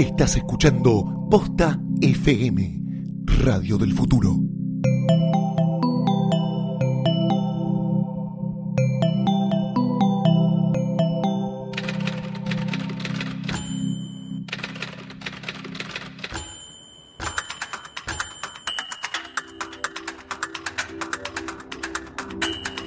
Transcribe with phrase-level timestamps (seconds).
[0.00, 2.80] Estás escuchando Posta FM,
[3.44, 4.34] Radio del Futuro.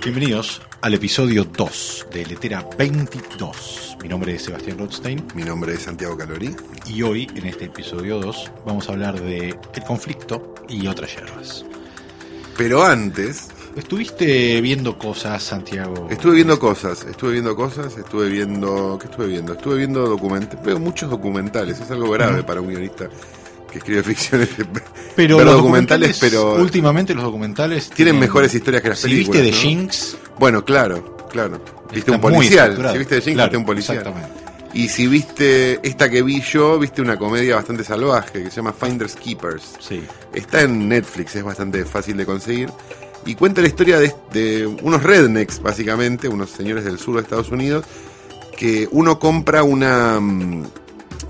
[0.03, 3.92] Bienvenidos al episodio 2 de Letera 22.
[4.03, 6.53] Mi nombre es Sebastián Rothstein Mi nombre es Santiago Calori.
[6.87, 11.63] y hoy en este episodio 2 vamos a hablar de el conflicto y otras hierbas.
[12.57, 13.47] Pero antes,
[13.77, 16.09] ¿Estuviste viendo cosas, Santiago?
[16.11, 18.99] estuve viendo cosas, estuve viendo cosas, estuve viendo...
[18.99, 19.53] ¿Qué estuve viendo?
[19.53, 23.07] Estuve viendo documentales, veo muchos documentales, es algo grave para un guionista
[23.71, 24.49] que escribe ficciones.
[25.15, 29.41] pero los documentales, pero últimamente los documentales tienen mejores historias que las películas.
[29.41, 29.57] viste de ¿no?
[29.57, 31.82] Jinx, Bueno, claro, claro.
[31.93, 33.97] Viste está un policial, si viste de Jinx, Claro, viste un policial.
[33.97, 34.43] Exactamente.
[34.73, 38.73] Y si viste esta que vi yo, viste una comedia bastante salvaje que se llama
[38.73, 39.63] Finders Keepers.
[39.79, 40.03] Sí.
[40.33, 42.69] Está en Netflix, es bastante fácil de conseguir.
[43.25, 47.49] Y cuenta la historia de, de unos rednecks, básicamente, unos señores del sur de Estados
[47.49, 47.85] Unidos,
[48.57, 50.63] que uno compra una mm,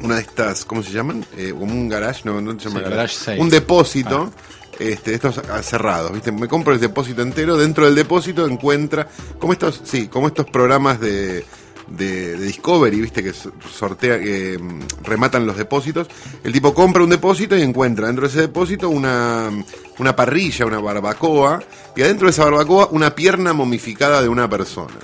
[0.01, 1.25] una de estas, ¿cómo se llaman?
[1.37, 3.17] Eh, como un garage, no, no se llama Sí, garage.
[3.25, 3.41] garage.
[3.41, 4.31] Un depósito.
[4.79, 6.31] Este, estos ah, cerrados, ¿viste?
[6.31, 9.07] Me compro el depósito entero, dentro del depósito encuentra,
[9.39, 11.45] como estos, sí, como estos programas de,
[11.87, 13.23] de, de Discovery, ¿viste?
[13.23, 16.07] Que so- sortea, que mm, rematan los depósitos.
[16.43, 19.49] El tipo compra un depósito y encuentra dentro de ese depósito una,
[19.99, 21.61] una parrilla, una barbacoa,
[21.95, 24.95] y adentro de esa barbacoa una pierna momificada de una persona.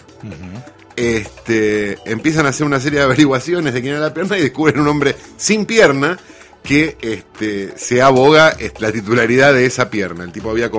[0.96, 4.80] Este, empiezan a hacer una serie de averiguaciones de quién era la pierna y descubren
[4.80, 6.18] un hombre sin pierna
[6.64, 10.24] que este, se aboga la titularidad de esa pierna.
[10.24, 10.70] El tipo había,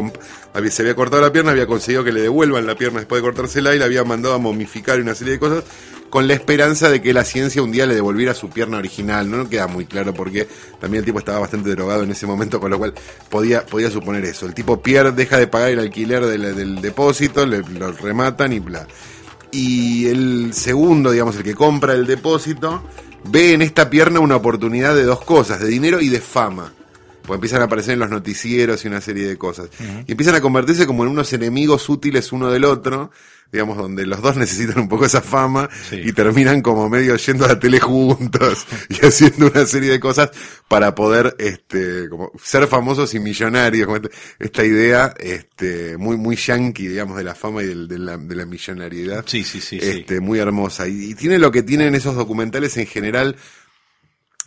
[0.71, 3.75] se había cortado la pierna, había conseguido que le devuelvan la pierna después de cortársela
[3.75, 5.65] y la había mandado a momificar y una serie de cosas
[6.11, 9.31] con la esperanza de que la ciencia un día le devolviera su pierna original.
[9.31, 10.47] No, queda muy claro porque
[10.81, 12.93] también el tipo estaba bastante drogado en ese momento, con lo cual
[13.31, 14.47] podía, podía suponer eso.
[14.47, 18.59] El tipo pierde, deja de pagar el alquiler del, del depósito, le, lo rematan y
[18.59, 18.87] bla.
[19.53, 22.83] Y el segundo, digamos, el que compra el depósito,
[23.25, 26.73] ve en esta pierna una oportunidad de dos cosas, de dinero y de fama.
[27.31, 29.69] Porque empiezan a aparecer en los noticieros y una serie de cosas.
[30.07, 33.11] Y empiezan a convertirse como en unos enemigos útiles uno del otro,
[33.53, 36.01] digamos, donde los dos necesitan un poco esa fama Sí.
[36.05, 40.31] y terminan como medio yendo a la tele juntos y haciendo una serie de cosas
[40.69, 46.87] para poder este como ser famosos y millonarios este- esta idea este muy muy yankee
[46.87, 49.89] digamos de la fama y del- de, la, de la millonariedad Sí, sí, sí, sí.
[49.89, 53.35] este muy hermosa y, y tiene lo que tienen esos documentales en general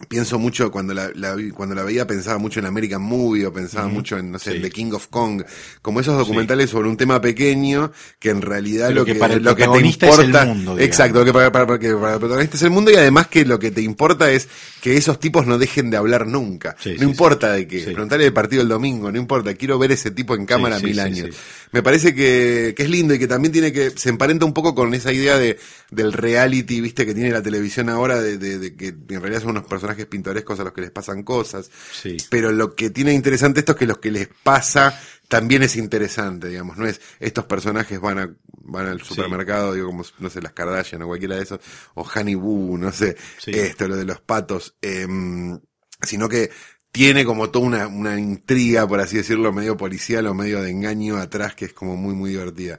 [0.07, 3.87] pienso mucho cuando la, la cuando la veía pensaba mucho en American Movie o pensaba
[3.87, 4.55] mucho en no sé Sí.
[4.57, 5.43] en The King of Kong
[5.81, 9.43] como esos documentales sobre un tema pequeño que en realidad lo que que, para el
[9.43, 10.79] lo que te es el importa mundo, digamos.
[10.81, 13.27] exacto lo que para, para- para que para el protagonista es el mundo y además
[13.27, 14.47] que lo que te importa es
[14.81, 16.75] que esos tipos no dejen de hablar nunca.
[16.79, 20.11] Sí, no importa de qué preguntarle del partido el domingo no importa quiero ver ese
[20.11, 21.29] tipo en cámara mil años.
[21.71, 24.75] Me parece que, que es lindo y que también tiene que se emparenta un poco
[24.75, 25.57] con esa idea de
[25.89, 29.51] del reality viste que tiene la televisión ahora de, de- de que en realidad son
[29.51, 32.17] unos personajes pintorescos a los que les pasan cosas Sí.
[32.29, 36.49] pero lo que tiene interesante esto es que lo que les pasa también es interesante
[36.49, 40.53] digamos no es estos personajes van a van al supermercado digo como no sé las
[40.53, 41.59] Kardashian o cualquiera de esos
[41.95, 43.51] o Honey Boo no sé Sí.
[43.53, 45.59] esto lo de los patos em,
[46.01, 46.49] sino que
[46.91, 51.17] tiene como toda una, una intriga, por así decirlo, medio policial o medio de engaño
[51.17, 52.77] atrás que es como muy, muy divertida.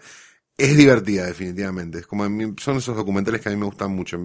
[0.57, 1.99] Es divertida, definitivamente.
[1.99, 4.17] Es como mí- son esos documentales que a mí me gustan mucho.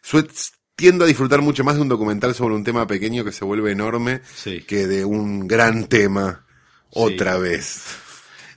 [0.00, 0.26] Sue-
[0.76, 3.72] tiendo a disfrutar mucho más de un documental sobre un tema pequeño que se vuelve
[3.72, 4.62] enorme Sí.
[4.62, 6.44] que de un gran tema
[6.90, 7.82] otra vez.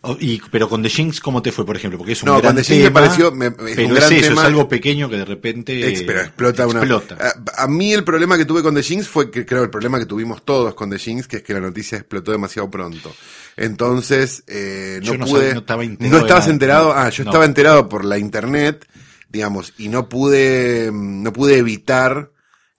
[0.02, 1.98] O- y, pero con The Jinx, ¿cómo te fue, por ejemplo?
[1.98, 4.14] Porque es un No, gran con The Jinx me pareció- me- es un pero gran
[4.14, 4.42] es eso, tema.
[4.42, 6.82] es algo pequeño que de repente Ex- pero explota una.
[6.82, 9.98] A, a mí el problema que tuve con The Jinx fue que creo el problema
[10.00, 13.14] que tuvimos todos con The Jinx, que es que la noticia explotó demasiado pronto.
[13.58, 15.40] Entonces, eh, no Yo no pude.
[15.40, 16.94] sabía- no estaba enterado ¿No estabas enterado?
[16.96, 17.32] Ah, yo no.
[17.32, 18.86] estaba enterado por la internet,
[19.30, 22.32] digamos, y no pude, no pude evitar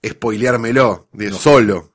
[0.05, 1.93] spoileármelo, de, solo.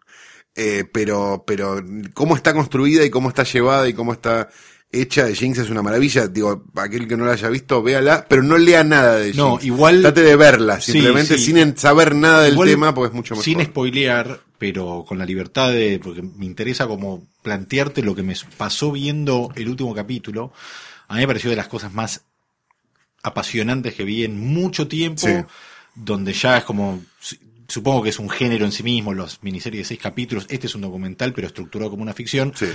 [0.56, 4.48] Eh, pero, pero, cómo está construida y cómo está llevada y cómo está
[4.92, 6.28] hecha de Jinx es una maravilla.
[6.28, 9.36] Digo, aquel que no la haya visto, véala, pero no lea nada de Jinx.
[9.36, 11.46] No, igual- Trate de verla, simplemente sí.
[11.46, 13.44] sin saber nada del tema, porque es mucho mejor.
[13.44, 18.34] Sin spoilear, pero con la libertad de, porque me interesa como plantearte lo que me
[18.56, 20.52] pasó viendo el último capítulo.
[21.08, 22.22] A mí me pareció de las cosas más
[23.24, 25.34] apasionantes que vi en mucho tiempo, Sí.
[25.96, 27.36] donde ya es como, su-
[27.66, 30.74] supongo que es un género en sí mismo, los miniseries de seis capítulos, este es
[30.76, 32.52] un documental, pero estructurado como una ficción.
[32.54, 32.66] Sí.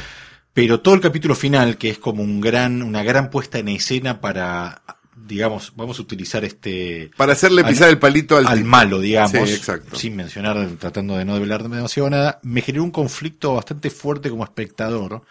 [0.53, 4.19] Pero todo el capítulo final, que es como un gran, una gran puesta en escena
[4.19, 4.81] para
[5.21, 7.11] digamos, vamos a utilizar este...
[7.17, 9.95] Para hacerle al- pisar el palito al, al malo, digamos, Sí, exacto.
[9.95, 14.43] sin mencionar, tratando de no develar demasiado nada, me generó un conflicto bastante fuerte como
[14.45, 15.21] espectador,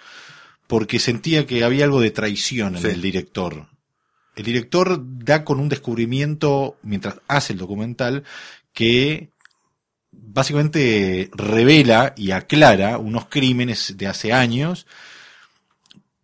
[0.68, 3.66] porque sentía que había algo de traición en el director.
[4.38, 8.22] El director da con un descubrimiento, mientras hace el documental,
[8.72, 9.30] que
[10.12, 14.86] básicamente revela y aclara unos crímenes de hace años,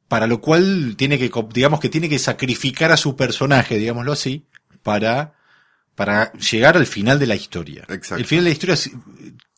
[0.09, 4.47] para lo cual tiene que, digamos que tiene que sacrificar a su personaje, digámoslo así,
[4.83, 5.35] para,
[5.97, 7.85] para llegar al final de la historia.
[7.89, 8.17] Exacto.
[8.21, 8.91] El final de la historia es-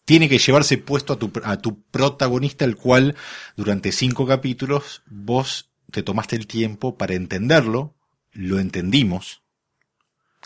[0.06, 3.17] tiene que llevarse puesto a tu, a tu protagonista, el cual
[3.56, 7.96] durante cinco capítulos vos te tomaste el tiempo para entenderlo,
[8.37, 9.43] lo entendimos,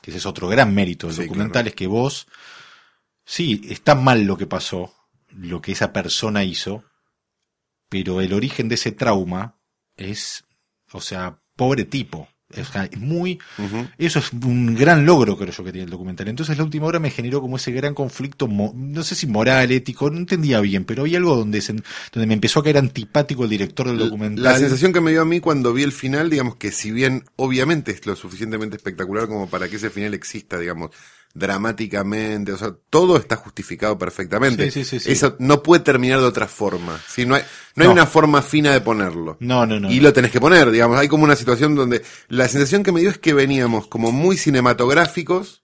[0.02, 1.69] que ese es otro gran mérito del Sí, documental, claro.
[1.69, 2.26] es que vos,
[3.25, 4.94] sí, está mal lo que pasó,
[5.28, 6.84] lo que esa persona hizo,
[7.88, 9.58] pero el origen de ese trauma
[9.96, 10.44] es,
[10.92, 12.28] o sea, pobre tipo.
[12.55, 12.69] Es
[12.99, 13.38] muy,
[13.99, 16.26] eso es un gran logro, creo yo, que tiene el documental.
[16.29, 19.70] Entonces, la última hora me generó como ese gran conflicto, mo- no sé si moral,
[19.70, 21.75] ético, no entendía bien, pero había algo donde, se-
[22.12, 24.43] donde me empezó a caer antipático el director del documental.
[24.44, 27.25] La sensación que me dio a mí cuando vi el final, digamos que si bien
[27.37, 30.91] obviamente es lo suficientemente espectacular como para que ese final exista, digamos,
[31.32, 34.70] dramáticamente, o sea, todo está justificado perfectamente.
[34.70, 35.12] Sí, sí, sí, sí.
[35.12, 37.00] Eso no puede terminar de otra forma.
[37.08, 37.42] Si no hay,
[37.76, 39.36] no hay una forma fina de ponerlo.
[39.40, 39.90] No, no, no.
[39.90, 40.98] y lo tenés que poner, digamos.
[40.98, 44.36] Hay como una situación donde la sensación que me dio es que veníamos como muy
[44.36, 45.62] cinematográficos,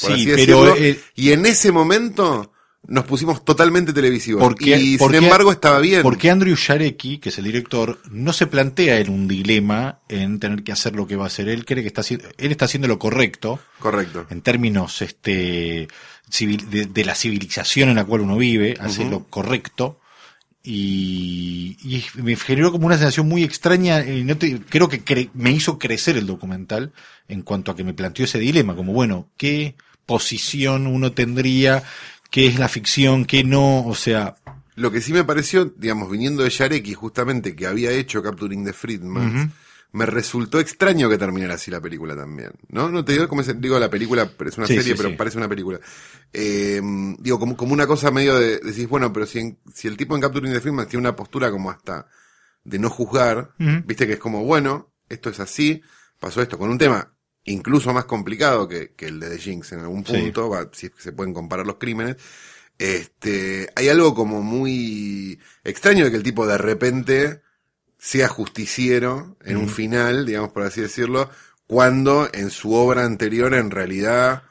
[0.00, 2.50] por pero eh, y en ese momento
[2.86, 4.42] nos pusimos totalmente televisivos.
[4.42, 6.02] Porque- y porque- sin embargo estaba bien.
[6.02, 10.62] Porque Andrew Jarecki, que es el director, no se plantea en un dilema en tener
[10.62, 11.48] que hacer lo que va a hacer.
[11.48, 14.26] Él cree que está haciendo, él está haciendo lo correcto Correcto.
[14.30, 15.88] en términos este
[16.30, 19.98] civil- de, de la civilización en la cual uno vive, hace lo correcto.
[20.66, 25.28] Y, y me generó como una sensación muy extraña, y no te- creo que cre-
[25.34, 26.92] me hizo crecer el documental
[27.28, 29.76] en cuanto a que me planteó ese dilema, como bueno, ¿qué
[30.06, 31.82] posición uno tendría?
[32.34, 33.24] ¿Qué es la ficción?
[33.26, 33.86] ¿Qué no?
[33.86, 34.34] O sea,
[34.74, 38.72] Lo que sí me pareció, digamos, viniendo de Yarecki, justamente, que había hecho Capturing the
[38.72, 39.52] Friedman,
[39.92, 42.50] me resultó extraño que terminara así la película también.
[42.70, 42.90] ¿No?
[42.90, 45.10] No te digo como es, digo la película, pero es una Sí, serie, sí, pero
[45.10, 45.14] sí.
[45.14, 45.78] parece una película.
[46.32, 46.82] Eh,
[47.20, 50.16] digo, como, como una cosa medio de, decís, bueno, pero si, en- si el tipo
[50.16, 52.08] en Capturing the Friedman tiene una postura como hasta
[52.64, 53.52] de no juzgar,
[53.86, 55.82] viste que es como, bueno, esto es así,
[56.18, 57.13] pasó esto, con un tema
[57.44, 60.12] incluso más complicado que, que el de The Jinx en algún Sí.
[60.12, 62.16] punto, va, si es que se pueden comparar los crímenes,
[62.78, 67.42] este, hay algo como muy extraño de que el tipo de repente
[67.98, 71.30] sea justiciero en un final, digamos por así decirlo,
[71.66, 74.42] cuando en su obra anterior en realidad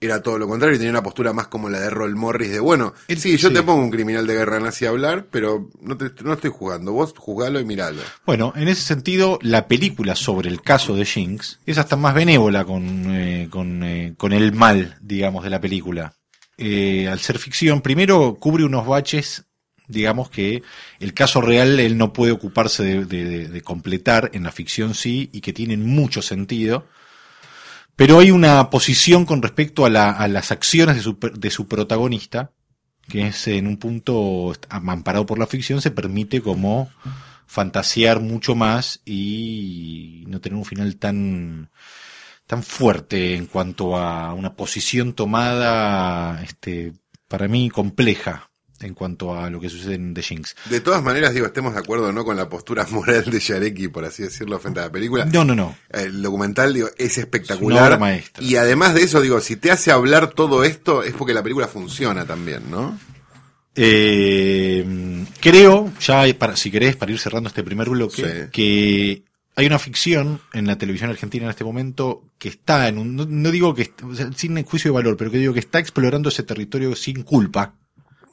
[0.00, 2.60] era todo lo contrario y tenía una postura más como la de Roll Morris de,
[2.60, 3.54] bueno, El- sí, yo sí.
[3.54, 6.92] te pongo un criminal de guerra nazi a hablar, pero no, te, no estoy jugando,
[6.92, 8.00] vos jugalo y miralo.
[8.24, 12.64] Bueno, en ese sentido, la película sobre el caso de Jinx es hasta más benévola
[12.64, 12.84] con,
[13.14, 16.14] eh, con, eh, con el mal, digamos, de la película.
[16.56, 19.44] Eh, al ser ficción, primero cubre unos baches,
[19.86, 20.62] digamos que
[21.00, 24.94] el caso real él no puede ocuparse de, de- de- de completar, en la ficción
[24.94, 26.86] sí, y que tienen mucho sentido.
[27.98, 32.52] Pero hay una posición con respecto a, la- las acciones de su, de su protagonista,
[33.08, 36.90] que es en un punto amparado por la ficción, se permite como
[37.46, 41.70] fantasear mucho más y no tener un final tan
[42.46, 46.92] tan fuerte en cuanto a una posición tomada este
[47.26, 50.54] para mí compleja en cuanto a lo que sucede en The Jinx.
[50.70, 54.04] De todas maneras, digo, estemos de acuerdo no con la postura moral de Yarecki, por
[54.04, 55.24] así decirlo, frente a la película.
[55.24, 55.76] No, no, no.
[55.90, 57.84] El documental, digo, es Es una espectacular.
[57.86, 58.42] obra maestra.
[58.44, 61.66] Y además de eso, digo, si te hace hablar todo esto, es porque la película
[61.68, 62.98] funciona también, ¿no?
[63.80, 68.50] Eh, creo, ya para, si querés, para ir cerrando este primer bloque, Sí.
[68.52, 69.22] que
[69.54, 73.24] hay una ficción en la televisión argentina en este momento que está en un, no,
[73.28, 76.28] no digo que, o sea, sin juicio de valor, pero que digo que está explorando
[76.28, 77.74] ese territorio sin culpa,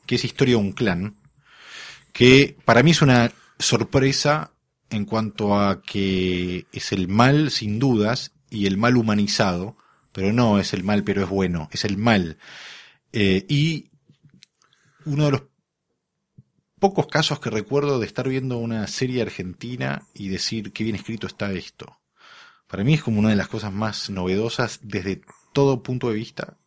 [0.06, 1.16] que es historia de un clan,
[2.14, 4.52] que para mí es una sorpresa
[4.90, 9.76] en cuanto a que es el mal sin dudas y el mal humanizado,
[10.12, 12.38] pero no es el mal pero es bueno, es el mal.
[13.12, 13.92] Eh, y
[15.06, 15.44] uno de los
[16.80, 21.28] pocos casos que recuerdo de estar viendo una serie argentina y decir qué bien escrito
[21.28, 22.00] está esto.
[22.68, 25.22] Para mí es como una de las cosas más novedosas desde
[25.54, 26.58] todo punto de vista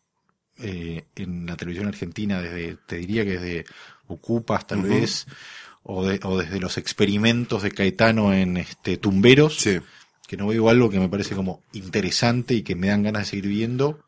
[0.60, 3.64] eh, en la televisión argentina, desde, te diría que desde
[4.06, 5.26] Ocupas tal vez,
[5.82, 9.78] o, de- o desde los experimentos de Caetano en este Tumberos, Sí.
[10.26, 13.30] que no veo algo que me parece como interesante y que me dan ganas de
[13.30, 14.00] seguir viendo.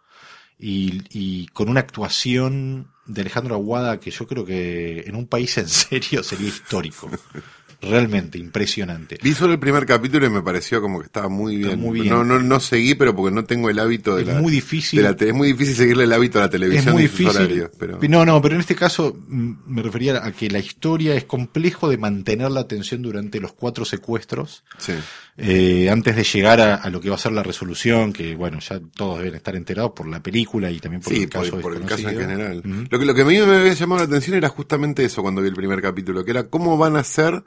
[0.58, 5.56] Y, y con una actuación de Alejandro Aguada que yo creo que en un país
[5.58, 7.10] en serio sería histórico.
[7.82, 9.18] realmente impresionante.
[9.22, 11.80] Vi solo el primer capítulo y me pareció como que estaba muy Está bien.
[11.80, 12.12] muy bien.
[12.14, 14.34] No, no, no seguí, pero porque no tengo el hábito de Es la.
[14.40, 15.02] muy difícil.
[15.02, 17.18] de la es muy difícil seguirle el hábito a la Es televisión muy y sus
[17.18, 17.40] difícil.
[17.40, 17.70] horarios.
[17.78, 17.98] Pero...
[18.08, 21.88] No, no, pero en este caso mm, me refería a que la historia es complejo
[21.88, 24.62] de mantener la atención durante los cuatro secuestros.
[24.78, 24.92] Sí.
[25.36, 28.58] eh, antes de llegar a, a lo que va a ser la resolución, que bueno,
[28.60, 31.62] ya todos deben estar enterados por la película y también por Sí, el caso por,
[31.62, 32.62] por el caso en general.
[32.90, 35.40] Lo, que, lo que a mí me había llamado la atención era justamente eso cuando
[35.40, 37.42] vi el primer capítulo, que era cómo van a hacer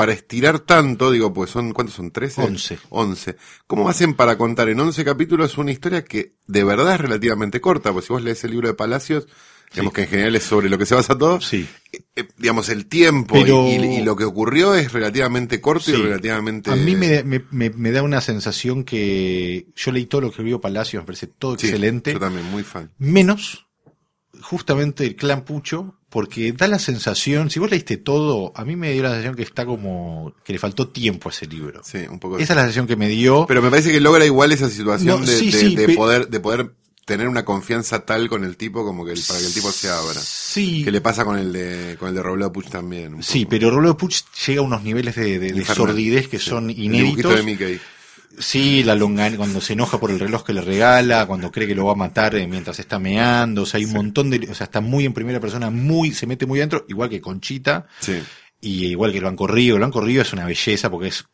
[0.00, 2.10] para estirar tanto, digo, pues son, ¿cuántos son?
[2.10, 2.42] ¿13?
[2.42, 2.78] Once.
[2.88, 3.36] 11.
[3.66, 7.92] ¿Cómo hacen para contar en 11 capítulos una historia que de verdad es relativamente corta?
[7.92, 9.26] Pues si vos lees el libro de Palacios,
[9.74, 9.96] digamos Sí.
[9.96, 11.68] que en general es sobre lo que se basa todo, Sí.
[12.16, 15.96] eh, digamos, el tiempo Pero- y, y- y lo que ocurrió es relativamente corto y
[15.96, 16.70] relativamente...
[16.70, 20.42] A mí me, me, me- me da una sensación que yo leí todo lo que
[20.42, 22.90] vio Palacios, me parece todo Sí, excelente, Yo también, muy fan.
[22.96, 23.66] menos
[24.40, 28.92] justamente el clan Pucho, porque da la sensación, si vos leíste todo, a mí me
[28.92, 31.80] dio la sensación que está como, que le faltó tiempo a ese libro.
[31.84, 32.36] Sí, un poco.
[32.38, 33.46] Esa es la sensación que me dio.
[33.46, 35.94] Pero me parece que logra igual esa situación No, de, sí, de- sí, de pe-
[35.94, 36.72] poder, de poder
[37.06, 39.88] tener una confianza tal con el tipo como que el- para que el tipo se
[39.88, 40.20] abra.
[40.20, 43.22] Sí, Que le pasa con el de, con el de Robledo Puch también.
[43.22, 46.50] sí, pero Rollo Puch llega a unos niveles de, sordidez que Sí.
[46.50, 46.96] son El dibujito
[47.30, 47.34] inéditos.
[47.36, 47.80] de Mickey.
[48.38, 51.74] Sí, la longa, cuando se enoja por el reloj que le regala, cuando cree que
[51.74, 54.54] lo va a matar eh, mientras está meando, o sea, hay un montón de, o
[54.54, 58.22] sea, está muy en primera persona, muy, se mete muy adentro, igual que Conchita, Sí.
[58.60, 61.26] y igual que el Banco Río, el Banco Río es una belleza porque es,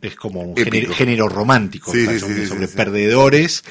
[0.00, 3.64] es como un género, género romántico, Sí, está sí, sobre, perdedores,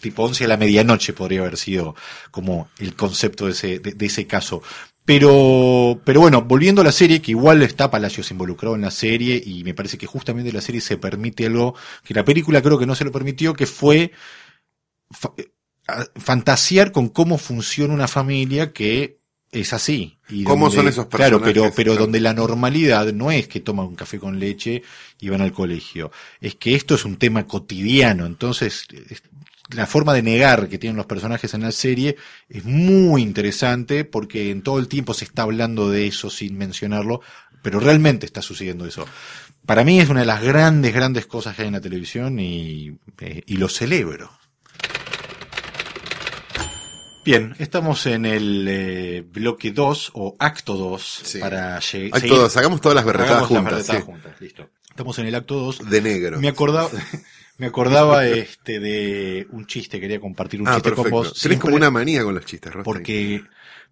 [0.00, 1.94] tipo 11 a la medianoche podría haber sido
[2.32, 4.62] como el concepto de ese, de, de ese caso.
[5.04, 9.42] Pero, pero bueno, volviendo a la serie, que igual está Palacios involucrado en la serie,
[9.44, 12.86] y me parece que justamente la serie se permite algo que la película creo que
[12.86, 14.12] no se lo permitió, que fue
[15.10, 15.48] fa- eh,
[16.16, 19.18] fantasear con cómo funciona una familia que
[19.50, 20.18] es así.
[20.28, 21.74] Y ¿Cómo donde- son esos Claro, pero, personajes?
[21.76, 22.04] pero Claro.
[22.04, 24.82] donde la normalidad no es que toman un café con leche
[25.20, 29.22] y van al colegio, es que esto es un tema cotidiano, entonces es-
[29.74, 32.16] la forma de negar que tienen los personajes en la serie
[32.48, 37.20] es muy interesante porque en todo el tiempo se está hablando de eso sin mencionarlo,
[37.62, 39.06] pero realmente está sucediendo eso.
[39.66, 42.96] Para mí es una de las grandes, grandes cosas que hay en la televisión y,
[43.20, 44.30] eh, y lo celebro.
[47.24, 51.38] Bien, estamos en el eh, bloque 2 o acto 2 Sí.
[51.38, 53.74] para lle- Hay seguir- todos, hagamos todas las berretadas hagamos las juntas.
[53.74, 54.06] berretadas sí.
[54.10, 54.70] juntas, listo.
[54.90, 56.40] Estamos en el acto 2 De negro.
[56.40, 56.90] me acordaba,
[57.58, 61.10] me acordaba este de un chiste, quería compartir un ah, chiste perfecto.
[61.10, 61.40] con vos.
[61.40, 62.84] Tenés como una manía con los chistes, Rostein.
[62.84, 63.42] Porque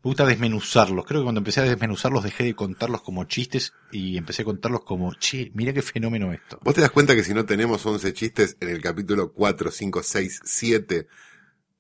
[0.03, 1.05] me gusta desmenuzarlos.
[1.05, 4.83] Creo que cuando empecé a desmenuzarlos dejé de contarlos como chistes y empecé a contarlos
[4.83, 6.59] como, che, mira qué fenómeno esto.
[6.63, 10.03] ¿Vos te das cuenta que si no tenemos 11 chistes en el capítulo 4, 5,
[10.03, 11.07] 6, 7,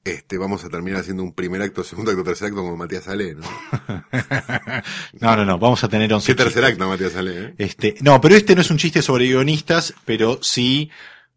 [0.05, 3.35] este, vamos a terminar haciendo un primer acto, segundo acto, tercer acto como Matías Ale,
[3.35, 3.43] ¿no?
[5.21, 6.73] No, no, no, vamos a tener 11 ¿Qué tercer chistes.
[6.73, 7.55] acto, Matías Ale, eh?
[7.57, 10.91] Este, no, pero este no es un chiste sobre guionistas, pero sí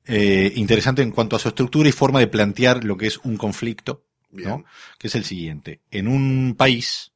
[0.06, 3.38] eh, interesante en cuanto a su estructura y forma de plantear lo que es un
[3.38, 4.50] conflicto, Bien.
[4.50, 4.66] ¿no?
[4.98, 5.82] Que es el siguiente.
[5.92, 7.12] En un país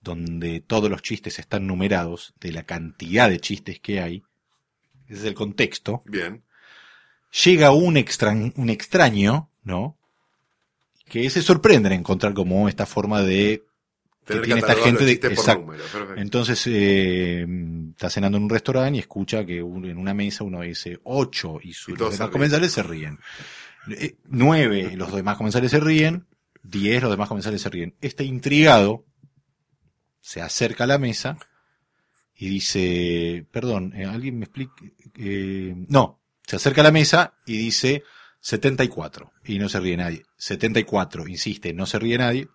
[0.00, 4.22] donde todos los chistes están numerados, de la cantidad de chistes que hay,
[5.08, 6.42] ese es el contexto, Bien.
[7.44, 9.96] llega un extraño, ¿no?
[11.08, 13.64] Que se sorprende en encontrar como esta forma de
[14.34, 15.60] que tiene esta gente de exacto.
[15.62, 15.84] número.
[16.16, 17.46] Entonces eh,
[17.90, 21.58] está cenando en un restaurante y escucha que un- en una mesa uno dice ocho
[21.62, 23.18] y, su- Y todos los demás comensales se ríen.
[23.90, 26.26] Eh, nueve, los demás comensales se ríen.
[26.62, 27.94] Diez, los demás comensales se ríen.
[28.00, 29.04] Este intrigado
[30.20, 31.38] se acerca a la mesa
[32.36, 34.74] y dice, perdón, eh, alguien me explica,
[35.16, 38.02] eh, no, se acerca a la mesa y dice
[38.40, 40.22] 74 y no se ríe nadie.
[40.36, 42.48] 74, insiste, no se ríe nadie.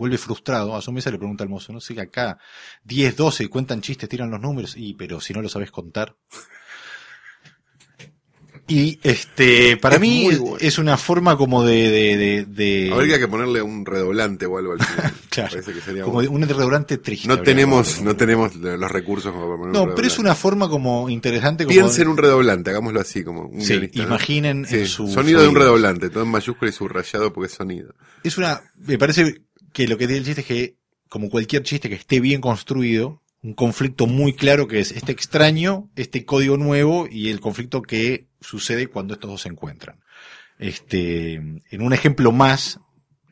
[0.00, 2.38] Vuelve frustrado a su mesa y le pregunta al mozo, no sé, acá
[2.84, 6.16] 10, 12 cuentan chistes, tiran los números, y pero si no lo sabes contar.
[8.66, 10.56] Y este, para Es mí es, bueno.
[10.60, 14.58] es una forma como de, de, de, de- A ver que ponerle un redoblante o
[14.58, 15.12] algo al final.
[15.30, 15.50] Claro.
[15.50, 17.26] Parece que sería como un restaurante triste.
[17.28, 20.20] No habría tenemos, no tenemos los recursos como para poner un No, pero es redoblante.
[20.20, 21.64] una forma como interesante.
[21.64, 24.08] Como Piensen en un redoblante, hagámoslo así, como un Sí, guionista, ¿no?
[24.08, 27.52] imaginen Sí, en su sonido de un redoblante, todo en mayúscula y subrayado porque es
[27.54, 27.94] sonido.
[28.24, 30.76] Es una, me parece que lo que tiene el chiste es que,
[31.08, 35.88] como cualquier chiste que esté bien construido, un conflicto muy claro que es este extraño,
[35.96, 40.00] este código nuevo y el conflicto que sucede cuando estos dos se encuentran.
[40.58, 42.80] Este, en un ejemplo más,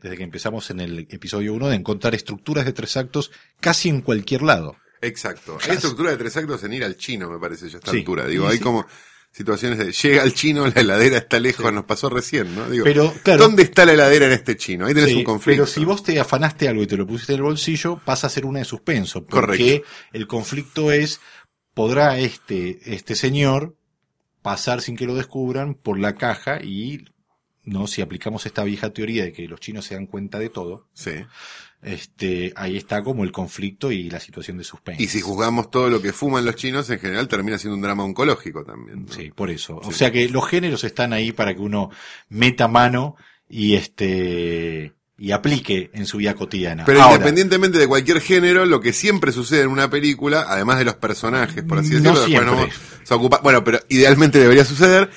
[0.02, 3.30] desde que empezamos en el episodio 1, de encontrar estructuras de tres actos
[3.60, 4.76] casi en cualquier lado.
[5.02, 5.58] Exacto.
[5.68, 7.98] Hay estructura de tres actos en ir al chino, me parece, yo a esta Sí.
[7.98, 8.26] altura.
[8.26, 8.86] Digo, hay como
[9.30, 12.68] situaciones de, llega el chino, la heladera está lejos, nos pasó recién, ¿no?
[12.68, 13.44] Digo, Pero, claro.
[13.44, 14.86] ¿dónde está la heladera en este chino?
[14.86, 15.62] Ahí tenés Sí, un conflicto.
[15.64, 18.30] Pero si vos te afanaste algo y te lo pusiste en el bolsillo, pasa a
[18.30, 19.24] ser una de suspenso.
[19.24, 19.40] Porque
[19.80, 19.88] Correcto.
[20.12, 21.20] el conflicto es
[21.74, 23.76] podrá este, este señor
[24.42, 27.04] pasar sin que lo descubran por la caja y
[27.64, 30.88] no si aplicamos esta vieja teoría de que los chinos se dan cuenta de todo,
[30.94, 31.10] Sí.
[31.82, 35.02] Este, ahí está como el conflicto y la situación de suspense.
[35.02, 38.04] Y si juzgamos todo lo que fuman los chinos, en general termina siendo un drama
[38.04, 39.06] oncológico también.
[39.06, 39.12] ¿no?
[39.12, 39.76] Sí, por eso.
[39.84, 41.90] O sea que los géneros están ahí para que uno
[42.28, 43.16] meta mano
[43.48, 46.84] y este y aplique en su vida cotidiana.
[46.84, 50.84] Pero Ahora, independientemente de cualquier género, lo que siempre sucede en una película, además de
[50.84, 52.54] los personajes, por así No decirlo, después siempre.
[52.54, 52.74] vamos
[53.10, 55.10] a ocupar- bueno, pero idealmente debería suceder,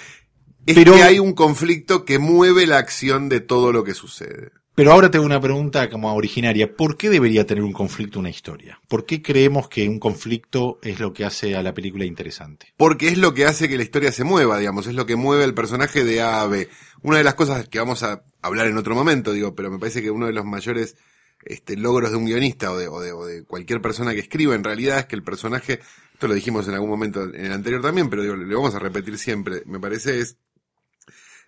[0.66, 4.52] es Pero- que hay un conflicto que mueve la acción de todo lo que sucede.
[4.74, 6.74] Pero ahora tengo una pregunta como originaria.
[6.74, 8.80] ¿Por qué debería tener un conflicto una historia?
[8.88, 12.74] ¿Por qué creemos que un conflicto es lo que hace a la película interesante?
[12.78, 15.44] Porque es lo que hace que la historia se mueva, digamos, es lo que mueve
[15.44, 16.70] el personaje de A a B.
[17.02, 20.02] Una de las cosas que vamos a hablar en otro momento, digo, pero me parece
[20.02, 20.96] que uno de los mayores
[21.44, 24.56] este, logros de un guionista o de, o, de, o de cualquier persona que escriba
[24.56, 25.82] en realidad es que el personaje,
[26.14, 28.80] esto lo dijimos en algún momento en el anterior también, pero digo, le vamos a
[28.80, 30.38] repetir siempre, me parece es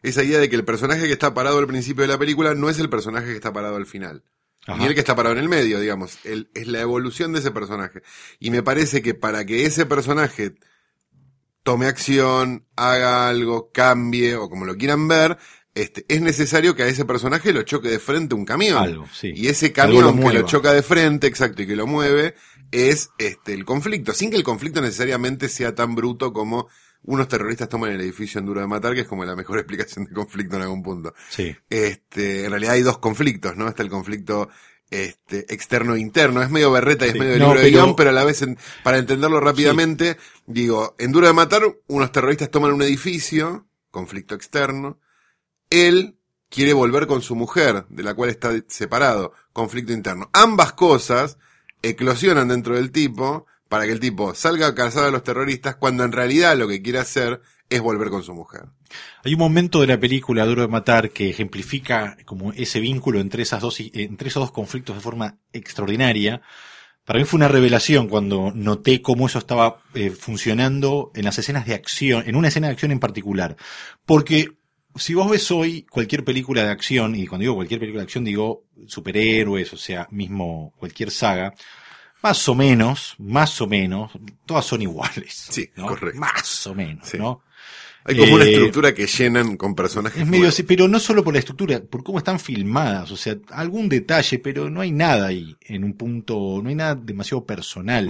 [0.04, 2.70] esa idea de que el personaje que está parado al principio de la película no
[2.70, 4.24] es el personaje que está parado al final.
[4.68, 4.78] Ajá.
[4.78, 6.20] Ni el que está parado en el medio, digamos.
[6.24, 8.02] El- es la evolución de ese personaje.
[8.40, 10.54] Y me parece que para que ese personaje
[11.64, 15.38] tome acción, haga algo, cambie, o como lo quieran ver,
[15.76, 18.78] este, es necesario que a ese personaje lo choque de frente un camión.
[18.78, 19.32] Algo, sí.
[19.36, 22.36] Y ese lo camión que lo choca de frente, exacto, y que lo mueve,
[22.72, 24.14] es este el conflicto.
[24.14, 26.68] Sin que el conflicto necesariamente sea tan bruto como
[27.04, 30.06] unos terroristas toman el edificio en Duro de Matar, que es como la mejor explicación
[30.06, 31.14] de conflicto en algún punto.
[31.30, 31.56] Sí.
[31.70, 33.68] Este, en realidad hay dos conflictos, ¿no?
[33.68, 34.50] Está el conflicto
[34.90, 36.42] este, externo e interno.
[36.42, 38.24] Es medio berreta y es medio de No, libro de pero- guion, pero a la
[38.24, 43.66] vez, en- para entenderlo rápidamente, digo, en Duro de Matar, unos terroristas toman un edificio,
[43.92, 45.00] conflicto externo.
[45.70, 46.16] Él
[46.50, 50.30] quiere volver con su mujer, de la cual está separado, conflicto interno.
[50.34, 51.38] Ambas cosas
[51.82, 56.04] eclosionan dentro del tipo para que el tipo salga a cazar a los terroristas cuando
[56.04, 58.66] en realidad lo que quiere hacer es volver con su mujer.
[59.24, 63.44] Hay un momento de la película Duro de Matar que ejemplifica como ese vínculo entre
[63.44, 66.42] esas dos, entre esos dos conflictos de forma extraordinaria.
[67.06, 71.66] Para mí fue una revelación cuando noté cómo eso estaba eh, funcionando en las escenas
[71.66, 73.58] de acción, en una escena de acción en particular.
[74.06, 74.50] Porque
[74.96, 78.24] si vos ves hoy cualquier película de acción, y cuando digo cualquier película de acción
[78.24, 81.54] digo superhéroes, o sea, mismo cualquier saga,
[82.24, 84.12] más o menos, más o menos,
[84.46, 85.48] todas son iguales.
[85.50, 85.88] Sí, ¿no?
[85.88, 86.20] correcto.
[86.20, 87.18] Más o menos, Sí.
[87.18, 87.42] ¿no?
[88.06, 90.22] Hay como una Eh, estructura que llenan con personajes.
[90.22, 93.38] Es medio así, pero no solo por la estructura, por cómo están filmadas, o sea,
[93.52, 98.10] algún detalle, pero no hay nada ahí, en un punto, no hay nada demasiado personal.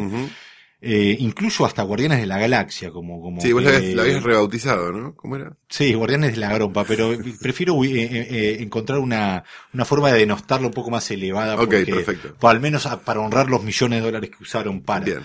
[0.86, 3.39] Eh, incluso hasta Guardianes de la Galaxia, como, como.
[3.41, 5.15] Sí, vos la habías, la habías rebautizado, ¿no?
[5.15, 5.56] ¿Cómo era?
[5.69, 9.43] Sí, Guardianes de la Grompa, pero prefiero eh, eh, eh, encontrar una,
[9.74, 11.56] una forma de denostarlo un poco más elevada.
[11.56, 12.36] Ok, porque- perfecto.
[12.41, 15.06] o al menos a- para honrar los millones de dólares que usaron para.
[15.06, 15.19] Bien.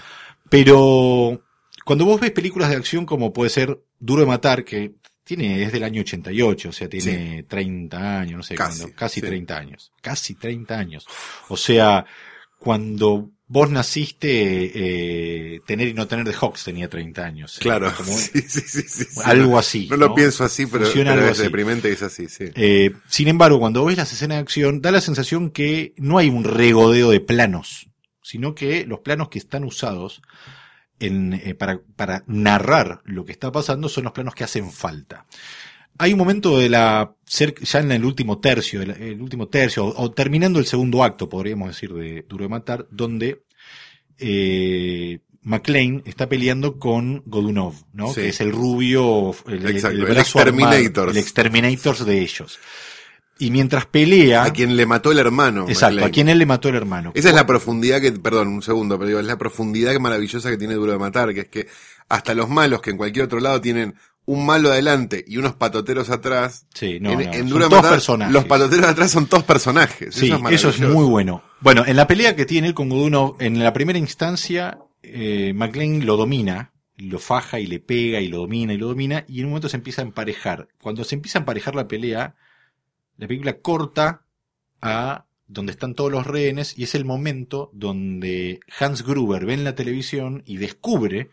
[0.48, 1.42] Pero
[1.84, 4.94] cuando vos ves películas de acción como puede ser Duro de Matar, que
[5.24, 9.20] tiene, es del año 88, o sea, tiene 30 años, no sé Casi, cuándo, casi
[9.20, 9.26] sí.
[9.26, 11.06] 30 años, casi 30 años.
[11.48, 12.06] O sea,
[12.58, 17.58] cuando vos naciste, eh, tener y no tener de Hawks tenía 30 años.
[17.60, 17.92] Claro.
[17.96, 19.88] Como Sí, sí, sí, algo así.
[19.90, 21.42] No lo pienso así, pero, pero algo es así.
[21.42, 22.44] deprimente y es así, sí.
[22.54, 26.28] Eh, sin embargo, cuando ves las escenas de acción, da la sensación que no hay
[26.28, 27.88] un regodeo de planos,
[28.22, 30.22] sino que los planos que están usados
[31.00, 35.26] en, eh, para, para narrar lo que está pasando son los planos que hacen falta.
[35.98, 40.02] Hay un momento de la, ya en el último tercio, el, el último tercio, o,
[40.04, 43.42] o terminando el segundo acto, podríamos decir, de Duro de Matar, donde
[44.18, 48.08] eh, McLean está peleando con Godunov, ¿no?
[48.08, 48.22] Sí.
[48.22, 51.12] Que es el rubio, el, Exacto, el el brazo armado, Exterminators.
[51.12, 52.58] el Exterminators de ellos.
[53.40, 55.66] Y mientras pelea, A quien le mató el hermano.
[55.68, 56.08] exacto, McLean.
[56.08, 57.12] a quien él le mató el hermano.
[57.14, 60.56] Esa es la profundidad que, perdón, un segundo, pero digo, es la profundidad maravillosa que
[60.58, 61.68] tiene Duro de Matar, que es que
[62.08, 63.94] hasta los malos que en cualquier otro lado tienen
[64.28, 68.34] un malo adelante y unos patoteros atrás, Sí, no, en, no, en todos Matar, personajes.
[68.34, 70.14] los patoteros atrás son todos personajes.
[70.14, 71.42] Sí, eso es, eso es muy bueno.
[71.60, 76.04] Bueno, en la pelea que tiene él con Godunov, en la primera instancia, eh, McLean
[76.04, 79.46] lo domina, lo faja y le pega y lo domina y lo domina, y en
[79.46, 80.68] un momento se empieza a emparejar.
[80.82, 82.34] Cuando se empieza a emparejar la pelea,
[83.16, 84.24] la película corta
[84.82, 89.64] a donde están todos los rehenes, y es el momento donde Hans Gruber ve en
[89.64, 91.30] la televisión y descubre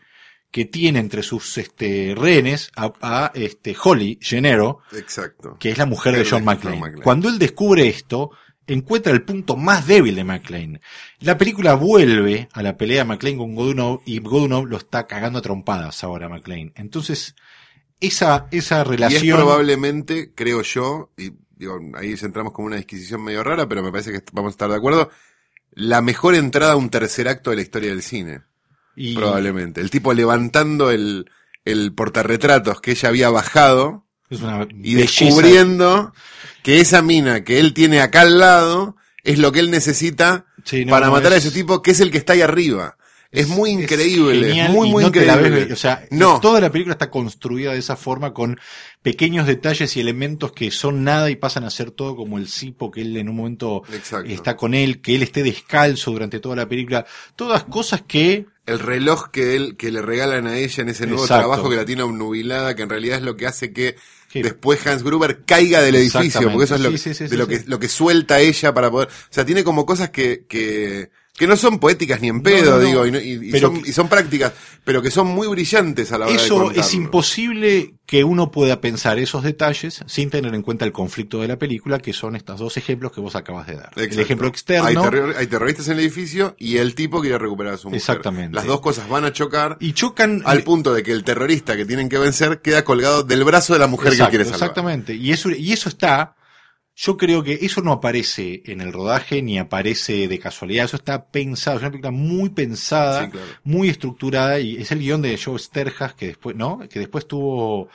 [0.50, 5.56] que tiene entre sus este, rehenes a, a, este, Holly Gennaro, Exacto.
[5.58, 6.80] que es la mujer de John de John McClane.
[6.80, 7.02] McClane.
[7.02, 8.30] Cuando él descubre esto,
[8.66, 10.80] encuentra el punto más débil de McClane.
[11.20, 15.38] La película vuelve a la pelea de McClane con Godunov y Godunov lo está cagando
[15.38, 16.72] a trompadas ahora a McClane.
[16.74, 17.34] Entonces,
[18.00, 19.36] esa, esa Y es relación...
[19.38, 24.12] probablemente, creo yo, y digo, ahí entramos como una disquisición medio rara, pero me parece
[24.12, 25.10] que vamos a estar de acuerdo,
[25.72, 28.42] la mejor entrada a un tercer acto de la historia del cine.
[28.96, 29.80] Y- Probablemente.
[29.80, 31.30] El tipo levantando el,
[31.64, 36.12] el portarretratos que ella había bajado Es una y descubriendo
[36.62, 40.84] que esa mina que él tiene acá al lado es lo que él necesita Sí,
[40.84, 42.96] no, para no, matar a es- ese tipo que es el que está ahí arriba.
[43.36, 45.50] Es, muy es increíble, genial muy, muy no increíble.
[45.50, 48.58] ves- o sea, no, toda la película está construida de esa forma con
[49.02, 52.90] pequeños detalles y elementos que son nada y pasan a ser todo como el cipo
[52.90, 54.30] que él en un momento Exacto.
[54.30, 57.06] está con él, que él esté descalzo durante toda la película.
[57.36, 61.22] Todas cosas que el reloj que él, que le regalan a ella en ese nuevo
[61.22, 61.46] Exacto.
[61.46, 63.94] trabajo que la tiene obnubilada, que en realidad es lo que hace que
[64.32, 64.42] Sí.
[64.42, 67.46] después Hans Gruber caiga del edificio, porque eso es lo, Sí, sí, sí, de lo
[67.46, 71.46] que, lo que suelta ella para poder, o sea, tiene como cosas que, que, que
[71.46, 72.82] no son poéticas ni en pedo, no, no.
[72.84, 74.52] digo, y, no- y- Pero son, que- y son prácticas,
[74.84, 76.80] pero que son muy brillantes a la hora de eso contarlo.
[76.80, 81.48] es imposible que uno pueda pensar esos detalles sin tener en cuenta el conflicto de
[81.48, 83.90] la película, que son estos dos ejemplos que vos acabas de dar.
[83.96, 87.74] El ejemplo externo Hay, terror- hay terroristas en el edificio y el tipo quiere recuperar
[87.74, 87.98] a su mujer.
[87.98, 88.54] Exactamente.
[88.54, 91.84] Las dos cosas van a chocar y chocan al punto de que el terrorista que
[91.84, 94.60] tienen que vencer queda colgado del brazo de la mujer Exacto, que quiere salvar.
[94.70, 95.14] Exactamente.
[95.14, 96.34] Y eso, y eso está,
[96.98, 100.86] yo creo que eso no aparece en el rodaje ni aparece de casualidad.
[100.86, 103.46] Eso está pensado, es una película muy pensada, Sí, claro.
[103.64, 106.78] muy estructurada y es el guion de Joe Sterjas que después, ¿no?
[106.88, 107.88] Que después tuvo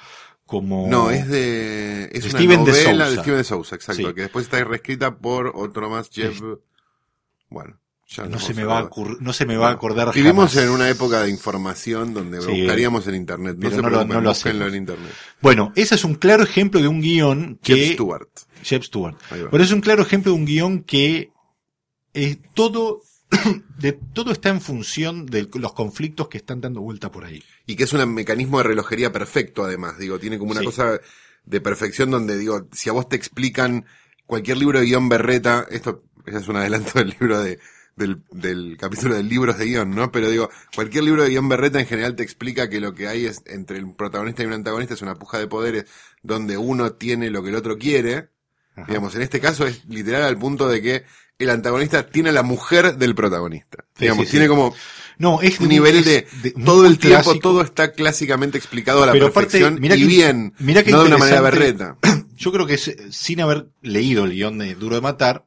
[0.46, 0.88] como...
[0.88, 2.10] No, es de.
[2.12, 3.22] Es De una Steven novela de Sousa.
[3.24, 4.08] Steven de Sousa, exacto.
[4.08, 4.14] Sí.
[4.14, 6.40] Que después está reescrita por otro más, Jeff.
[7.50, 10.64] Bueno, ya no se me va a no se me va a acordar Vivimos jamás.
[10.66, 12.52] en una época de información donde Sí.
[12.52, 13.56] buscaríamos en internet.
[13.58, 14.34] No se no lo- no lo
[14.68, 15.12] en internet.
[15.42, 17.76] Bueno, ese es un claro ejemplo de un guion que...
[17.76, 18.28] Jeff Stewart.
[18.64, 19.16] Jeb Stewart.
[19.30, 21.32] Pero es un claro ejemplo de un guion que
[22.14, 23.02] eh, todo,
[23.80, 27.44] de, todo está en función de los conflictos que están dando vuelta por ahí.
[27.66, 29.98] Y que es un mecanismo de relojería perfecto, además.
[29.98, 30.66] Digo, tiene como una Sí.
[30.66, 31.00] cosa
[31.46, 33.86] de perfección donde, digo, si a vos te explican
[34.26, 37.60] cualquier libro de guion berreta, esto ya es un adelanto del libro de,
[37.96, 40.12] del, del capítulo de libros de guion, ¿no?
[40.12, 43.26] Pero digo, cualquier libro de guion berreta en general te explica que lo que hay
[43.26, 45.86] es entre el protagonista y un antagonista es una puja de poderes
[46.24, 48.30] donde uno tiene lo que el otro quiere.
[48.76, 48.86] Ajá.
[48.88, 51.04] Digamos, en este caso es literal al punto de que
[51.40, 53.84] el antagonista tiene a la mujer del protagonista.
[53.96, 54.32] Sí, Digamos, sí, sí.
[54.32, 54.76] tiene como
[55.18, 59.12] No, es un nivel es de, todo el tiempo, todo está clásicamente explicado a la
[59.12, 61.98] Pero aparte, perfección mirá y que- bien, mirá que no de una manera berreta.
[62.38, 65.46] Yo creo que es, sin haber leído el guion de Duro de Matar,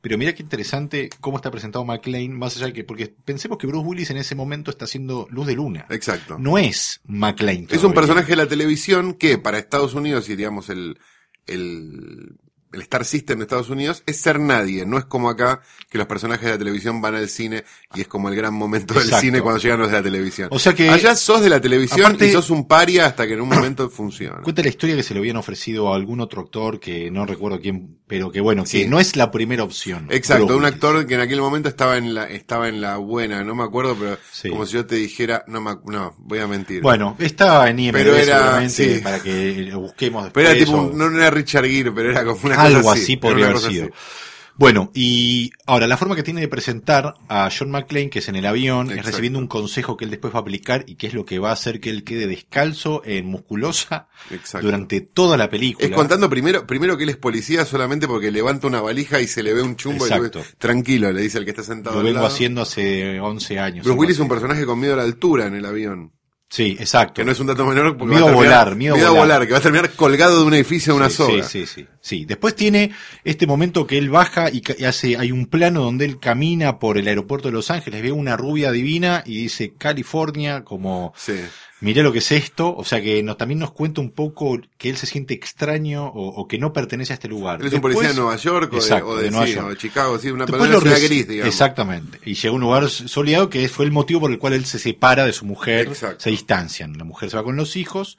[0.00, 3.66] pero mira qué interesante cómo está presentado McLean, más allá de que, porque pensemos que
[3.66, 5.86] Bruce Willis en ese momento está haciendo Luz de Luna.
[5.90, 6.36] Exacto.
[6.38, 7.66] No es McLean.
[7.70, 10.98] es un personaje de la televisión que para Estados Unidos y digamos el,
[11.46, 12.36] el,
[12.72, 14.84] el Star System de Estados Unidos es ser nadie.
[14.86, 18.08] No es como acá que los personajes de la televisión van al cine y es
[18.08, 19.22] como el gran momento del Exacto.
[19.24, 20.48] cine cuando llegan los de la televisión.
[20.52, 23.34] O sea que- Allá sos de la televisión Aparte- y sos un paria hasta que
[23.34, 24.40] en un momento funciona.
[24.42, 27.60] Cuenta la historia que se le habían ofrecido a algún otro actor que no recuerdo
[27.60, 28.86] quién, pero que bueno, que Sí.
[28.86, 30.06] no es la primera opción.
[30.10, 33.54] Exacto, un actor que en aquel momento estaba en la, estaba en la buena, no
[33.54, 34.50] me acuerdo, pero Sí.
[34.50, 36.82] como si yo te dijera, no, me, no, voy a mentir.
[36.82, 39.00] Bueno, estaba en IMDb Pero era- sí.
[39.02, 40.44] para que lo busquemos después.
[40.44, 43.46] pero era tipo, un- no era Richard Gere, pero era como una algo así, podría
[43.46, 43.84] haber sido.
[43.84, 43.92] así.
[44.56, 48.34] Bueno, y ahora la forma que tiene de presentar a John McClane, que es en
[48.34, 51.14] el avión, es recibiendo un consejo que él después va a aplicar y que es
[51.14, 54.66] lo que va a hacer que él quede descalzo en musculosa Exacto.
[54.66, 55.86] durante toda la película.
[55.86, 59.44] Es contando primero, primero que él es policía solamente porque levanta una valija y se
[59.44, 62.06] le ve un chumbo y ve- tranquilo, le dice el que está sentado Lo al
[62.06, 62.26] vengo lado.
[62.34, 63.84] haciendo hace 11 años.
[63.84, 66.12] Bruce Willis es un personaje con miedo a la altura en el avión.
[66.50, 67.14] Sí, exacto.
[67.14, 69.10] Que no es un dato menor porque Miedo va a terminar- volar, miedo a a
[69.10, 69.16] volar.
[69.22, 71.42] volar, que va a terminar colgado de un edificio de una sí, soga.
[71.42, 72.24] Sí, sí, sí, sí.
[72.24, 76.78] Después tiene este momento que él baja y hace, hay un plano donde él camina
[76.78, 81.34] por el aeropuerto de Los Ángeles, ve una rubia divina y dice California, como, Sí.
[81.80, 84.90] Mirá lo que es esto, o sea que nos, también nos cuenta un poco que
[84.90, 87.60] él se siente extraño o, o que no pertenece a este lugar.
[87.60, 89.66] Él es un policía de Nueva York o de, o de, de Nueva sí, York.
[89.66, 91.52] o de Chicago, sí, una persona gris, digamos.
[91.52, 92.18] Exactamente.
[92.24, 94.78] Y llega a un lugar soleado que fue el motivo por el cual él se
[94.78, 96.20] separa de su mujer, Exacto.
[96.20, 96.96] se distancian.
[96.98, 98.18] La mujer se va con los hijos.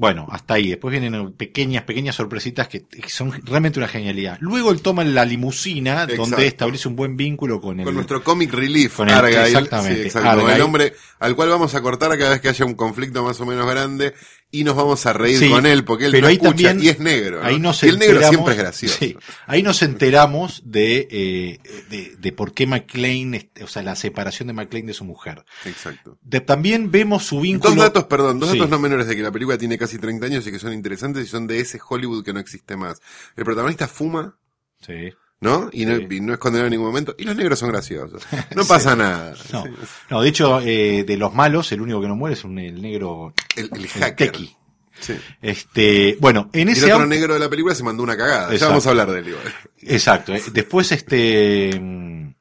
[0.00, 0.68] Bueno, hasta ahí.
[0.68, 4.38] Después vienen pequeñas, pequeñas sorpresitas que son realmente una genialidad.
[4.40, 6.22] Luego él toma la limusina, Exacto.
[6.22, 7.84] donde establece un buen vínculo con el...
[7.84, 9.40] Con nuestro comic relief, Con el- Argyle.
[9.46, 10.54] exactamente, Sí, exacto, con Argyle.
[10.54, 13.46] el hombre al cual vamos a cortar cada vez que haya un conflicto más o
[13.46, 14.14] menos grande
[14.52, 16.80] y nos vamos a reír Sí, con él porque él pero no ahí escucha también-
[16.80, 17.40] y es negro.
[17.40, 17.44] ¿no?
[17.46, 18.96] Ahí nos y el negro siempre es gracioso.
[19.00, 19.16] Sí,
[19.48, 21.58] ahí nos enteramos de, eh,
[21.90, 25.44] de, de por qué McLean, este, o sea, la separación de McLean de su mujer.
[25.64, 26.18] Exacto.
[26.22, 27.74] De- también vemos su vínculo.
[27.74, 30.46] Dos datos, perdón, dos datos no menores de que la película tiene casi 30 años
[30.46, 33.00] y que son interesantes y son de ese Hollywood que no existe más.
[33.36, 34.36] El protagonista fuma,
[34.84, 35.10] Sí.
[35.40, 35.70] ¿no?
[35.72, 37.14] Y no, y no es condenado en ningún momento.
[37.16, 38.22] Y los negros son graciosos.
[38.54, 39.34] No pasa nada.
[39.52, 39.64] No,
[40.10, 42.82] no, de hecho, eh, de los malos, el único que no muere es un, el
[42.82, 44.32] negro El, el el hacker.
[44.32, 44.54] Tequi.
[45.00, 45.14] Sí.
[45.40, 48.52] Este, bueno, en Y el ese otro negro de la película se mandó una cagada.
[48.54, 49.54] Ya vamos a hablar de él igual.
[49.82, 50.34] Exacto.
[50.34, 52.34] eh, Después, este, mm,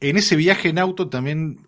[0.00, 1.67] en ese viaje en auto también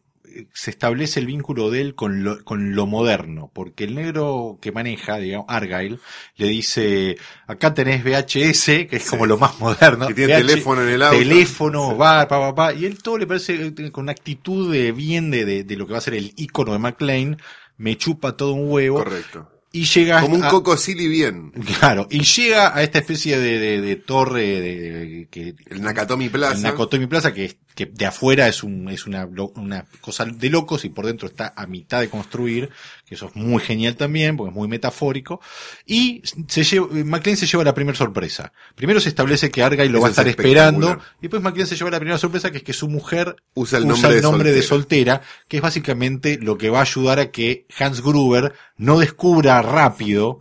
[0.53, 4.73] se establece el vínculo de él con lo, con lo moderno, porque el negro que
[4.73, 5.99] maneja, digamos, Argyle,
[6.37, 7.17] le dice,
[7.47, 10.07] acá tenés VHS, que es como lo más moderno.
[10.09, 11.19] Que tiene VH, teléfono en el auto.
[11.19, 11.97] Teléfono, Sí.
[11.99, 15.31] va, pa, pa, pa, y él todo le parece eh, con una actitud de bien
[15.31, 17.39] de, de, de lo que va a ser el icono de McLean,
[17.77, 19.51] me chupa todo un huevo, Correcto.
[19.73, 21.51] y llega Como un a- Coco Silly bien.
[21.79, 26.29] Claro, y llega a esta especie de, de- de torre de, de- que El Nakatomi
[26.29, 26.57] Plaza.
[26.57, 30.85] el Nakatomi Plaza, que, que de afuera es, un, es una, una cosa de locos
[30.85, 32.69] y por dentro está a mitad de construir,
[33.07, 35.41] que eso es muy genial también, porque es muy metafórico.
[35.87, 38.53] Y se lleva, McLean se lleva la primera sorpresa.
[38.75, 41.67] Primero se establece que Argyle lo Eso va a es estar esperando, y después McLean
[41.67, 45.23] se lleva la primera sorpresa, que es que su mujer Usa el nombre de soltera,
[45.49, 50.41] que es básicamente lo que va a ayudar a que Hans Gruber no descubra rápido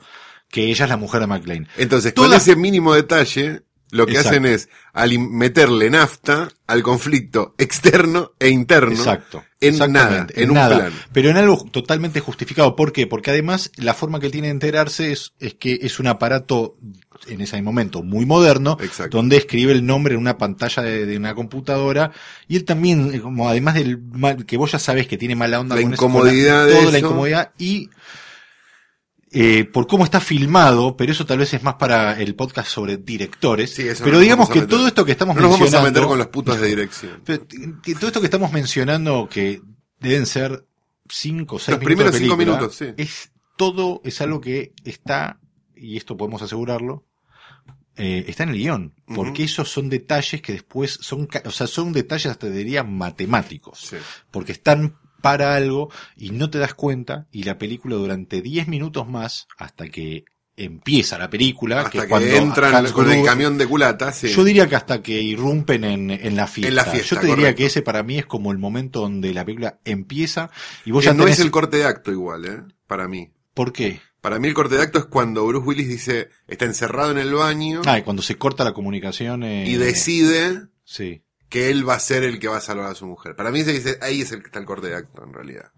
[0.49, 1.67] que ella es la mujer de McLean.
[1.77, 4.29] Entonces, Toda- con ese mínimo detalle, lo que Exacto.
[4.29, 8.91] hacen es alim- meterle nafta al conflicto externo e interno.
[8.95, 9.43] Exacto.
[9.61, 10.93] En nada, en un nada, plan.
[11.11, 12.75] Pero en algo totalmente justificado.
[12.75, 13.07] ¿Por qué?
[13.07, 16.77] Porque además la forma que él tiene de enterarse es, es que es un aparato
[17.27, 19.17] en ese momento muy moderno, Exacto.
[19.17, 22.11] donde escribe el nombre en una pantalla de, de una computadora.
[22.47, 25.59] Y él también, eh, como además del mal, que vos ya sabés que tiene mala
[25.59, 27.07] onda La con eso, incomodidad de toda la eso.
[27.07, 27.89] incomodidad y
[29.31, 32.97] eh, por cómo está filmado, pero eso tal vez es más para el podcast sobre
[32.97, 33.73] directores.
[33.73, 35.91] Sí, eso pero no digamos que todo esto que estamos No nos vamos a mencionando.
[35.91, 37.21] meter con los putos de dirección.
[37.25, 37.45] Pero,
[37.83, 39.61] que todo esto que estamos mencionando, que
[39.99, 40.65] deben ser
[41.07, 42.85] cinco o seis Los primeros minutos de cinco película, minutos, sí.
[42.97, 45.39] es todo, es algo que está,
[45.75, 47.05] y esto podemos asegurarlo,
[47.97, 48.93] eh, está en el guion.
[49.13, 53.79] Porque esos son detalles que después son, o sea, son detalles hasta diría matemáticos.
[53.81, 53.97] Sí.
[54.31, 59.07] Porque están para algo y no te das cuenta y la película durante 10 minutos
[59.07, 63.65] más, hasta que empieza la película, Hasta que, que, cuando entran con el camión de
[63.65, 64.27] culata, sí.
[64.27, 66.69] yo diría que hasta que irrumpen en, en la fiesta.
[66.69, 69.33] En la fiesta, Yo te diría que ese para mí es como el momento donde
[69.33, 70.49] la película empieza
[70.85, 71.39] y vos Que ya no tenés...
[71.39, 72.61] es el corte de acto igual, ¿eh?
[72.87, 73.31] Para mí.
[73.53, 74.01] ¿Por qué?
[74.19, 77.33] Para mí el corte de acto es cuando Bruce Willis dice, está encerrado en el
[77.33, 79.43] baño Ah, y cuando se corta la comunicación...
[79.43, 81.21] eh, y decide Sí.
[81.49, 83.35] Que él va a ser el que va a salvar a su mujer.
[83.35, 85.71] Para mí ese- ahí es el que está el corte de acto, en realidad.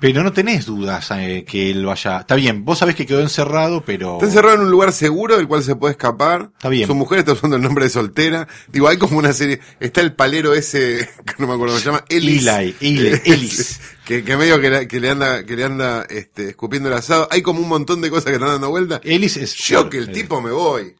[0.00, 2.18] Pero no tenés dudas eh, que él vaya...
[2.20, 4.14] Está bien, vos sabés que quedó encerrado, pero...
[4.14, 6.50] Está encerrado en un lugar seguro del cual se puede escapar.
[6.52, 6.86] Está bien.
[6.86, 8.46] Su mujer está usando el nombre de soltera.
[8.68, 9.60] Digo, hay como una serie.
[9.80, 12.46] Está el palero ese, que no me acuerdo cómo se llama, Ellis.
[12.46, 13.80] Eli, Eli, Ellis.
[14.04, 17.28] que, que medio que, le- que le anda, que le anda este, escupiendo el asado.
[17.30, 19.00] Hay como un montón de cosas que están dando vuelta.
[19.04, 19.54] Ellis es...
[19.54, 20.94] Yo que el eh, tipo me voy.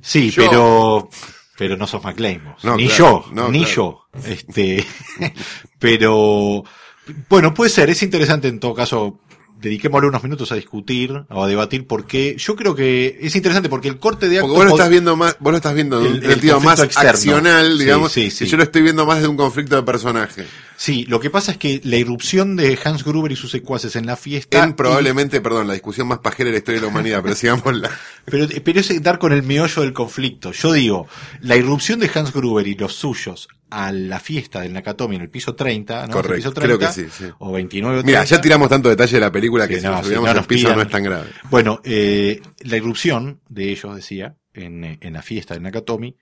[0.00, 1.10] Sí, yo- pero...
[1.56, 2.56] Pero no sos McLean.
[2.62, 3.74] No, ni claro, yo, no, ni claro.
[3.74, 4.06] yo.
[4.26, 4.84] Este,
[5.78, 6.64] pero,
[7.28, 9.18] bueno, puede ser, es interesante en todo caso,
[9.60, 13.88] dediquémosle unos minutos a discutir o a debatir porque yo creo que es interesante porque
[13.88, 16.06] el corte de acto Porque vos lo estás viendo más, vos lo estás viendo en
[16.06, 17.10] El- un sentido más externo.
[17.10, 18.12] accional, Sí, digamos.
[18.12, 18.46] sí, y sí.
[18.46, 20.46] yo lo estoy viendo más de un conflicto de personaje.
[20.76, 24.04] Sí, lo que pasa es que la irrupción de Hans Gruber y sus secuaces en
[24.06, 27.20] la fiesta En probablemente, perdón, la discusión más pajera de la historia de la humanidad,
[27.22, 27.88] pero sigamos la.
[28.24, 30.52] Pero, pero es dar con el meollo del conflicto.
[30.52, 31.08] Yo digo,
[31.40, 35.30] la irrupción de Hans Gruber y los suyos a la fiesta del Nakatomi en el
[35.30, 36.12] piso 30, ¿no?
[36.12, 37.30] Correcto, El creo 30, que sí, sí.
[37.38, 38.06] O 29 o 30.
[38.06, 40.28] Mira, ya tiramos tanto detalle de la película que Sí, si no, nos sí, subíamos
[40.28, 40.76] no nos piso pidan.
[40.76, 41.28] no es tan grave.
[41.50, 46.16] Bueno, eh, la irrupción de ellos, decía, en, en la fiesta del Nakatomi,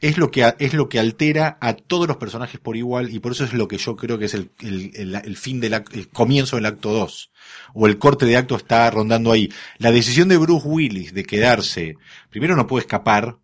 [0.00, 3.30] es lo que es lo que altera a todos los personajes por igual y por
[3.30, 6.08] eso es lo que yo creo que es el, el, el- el fin del el
[6.08, 7.30] comienzo del acto 2
[7.74, 9.48] o el corte de acto está rondando ahí.
[9.78, 11.94] La decisión de Bruce Willis de quedarse,
[12.30, 13.36] primero no puede escapar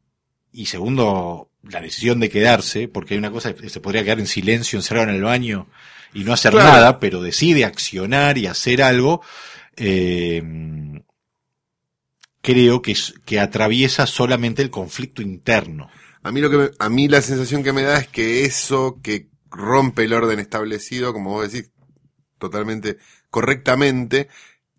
[0.51, 4.27] y segundo la decisión de quedarse porque hay una cosa que se podría quedar en
[4.27, 5.69] silencio encerrado en el baño
[6.15, 6.69] y no hacer Claro.
[6.73, 9.23] nada, pero decide accionar y hacer algo.
[9.77, 10.43] Eh,
[12.41, 12.95] creo que,
[13.25, 15.91] que atraviesa solamente el conflicto interno.
[16.23, 19.01] A mí lo que me- a mí la sensación que me da es que eso
[19.03, 21.71] que rompe el orden establecido, como vos decís,
[22.39, 22.99] totalmente
[23.31, 24.29] correctamente,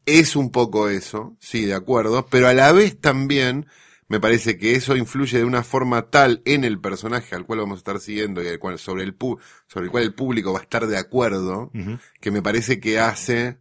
[0.06, 3.68] es un poco eso, sí, de acuerdo, pero a la vez también
[4.10, 7.78] me parece que eso influye de una forma tal en el personaje al cual vamos
[7.78, 10.60] a estar siguiendo y al cual, sobre el pu- sobre el cual el público va
[10.60, 11.72] a estar de acuerdo,
[12.19, 13.58] que me parece que hace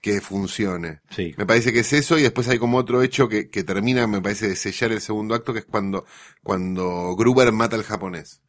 [0.00, 1.00] que funcione.
[1.10, 1.34] Sí.
[1.38, 4.20] Me parece que es eso y después hay como otro hecho que, que termina, me
[4.20, 6.04] parece, de sellar el segundo acto, que es cuando,
[6.42, 8.42] cuando Gruber mata al japonés.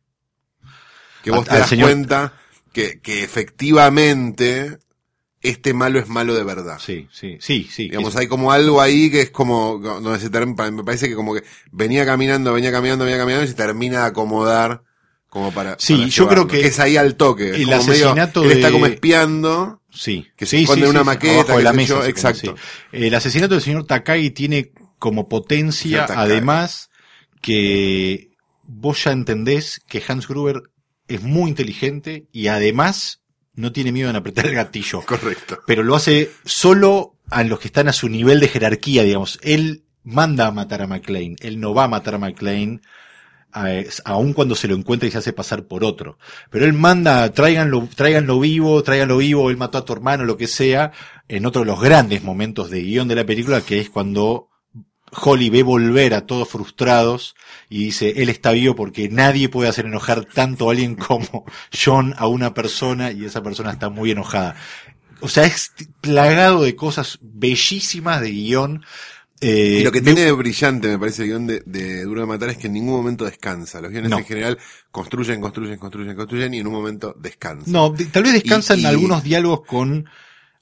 [1.24, 2.34] Que vos Al- te das señor- cuenta
[2.74, 4.80] que, que efectivamente
[5.50, 6.78] este malo es malo de verdad.
[6.80, 7.84] Sí, sí, sí, sí.
[7.84, 8.20] Digamos, eso.
[8.20, 11.44] hay como algo ahí que es como, donde se termina, me parece que como que
[11.72, 14.84] venía caminando, venía caminando, venía caminando y se termina de acomodar
[15.30, 15.76] como para.
[15.80, 17.50] Sí, para yo creo que es ahí al toque.
[17.50, 19.82] el como medio- asesinato él está de- como espiando.
[19.92, 20.28] Sí.
[20.36, 21.94] que se sí, esconde sí, una sí, maqueta, abajo de la mesa.
[21.96, 22.56] yo, exacto.
[22.92, 26.90] El asesinato del señor Takagi tiene como potencia, además,
[27.42, 28.32] que
[28.64, 30.64] vos ya entendés que Hans Gruber
[31.08, 33.22] es muy inteligente y además
[33.56, 35.02] no tiene miedo en apretar el gatillo.
[35.02, 35.60] Correcto.
[35.66, 39.40] Pero lo hace solo a los que están a su nivel de jerarquía, digamos.
[39.42, 41.36] Él manda a matar a McLean.
[41.40, 42.82] Él no va a matar a McLean,
[44.04, 46.18] aun cuando se lo encuentra y se hace pasar por otro.
[46.50, 50.48] Pero él manda, tráiganlo, tráiganlo vivo, tráiganlo vivo, él mató a tu hermano, lo que
[50.48, 50.92] sea,
[51.28, 54.50] en otro de los grandes momentos de guion de la película, que es cuando
[55.12, 57.36] Holly ve volver a todos frustrados
[57.70, 62.14] y dice, él está vivo porque nadie puede hacer enojar tanto a alguien como John
[62.18, 64.56] a una persona y esa persona está muy enojada.
[65.22, 68.84] O sea, es plagado de cosas bellísimas de guion.
[69.42, 72.28] Eh, Y lo que tiene de brillante, me parece, el guion de, de Duro de
[72.28, 73.82] Matar es que en ningún momento descansa.
[73.82, 74.18] Los guiones No.
[74.18, 74.58] en general
[74.92, 77.72] construyen, construyen, construyen, construyen y en un momento descansan.
[77.72, 80.06] No, tal vez descansan Y- y- algunos diálogos con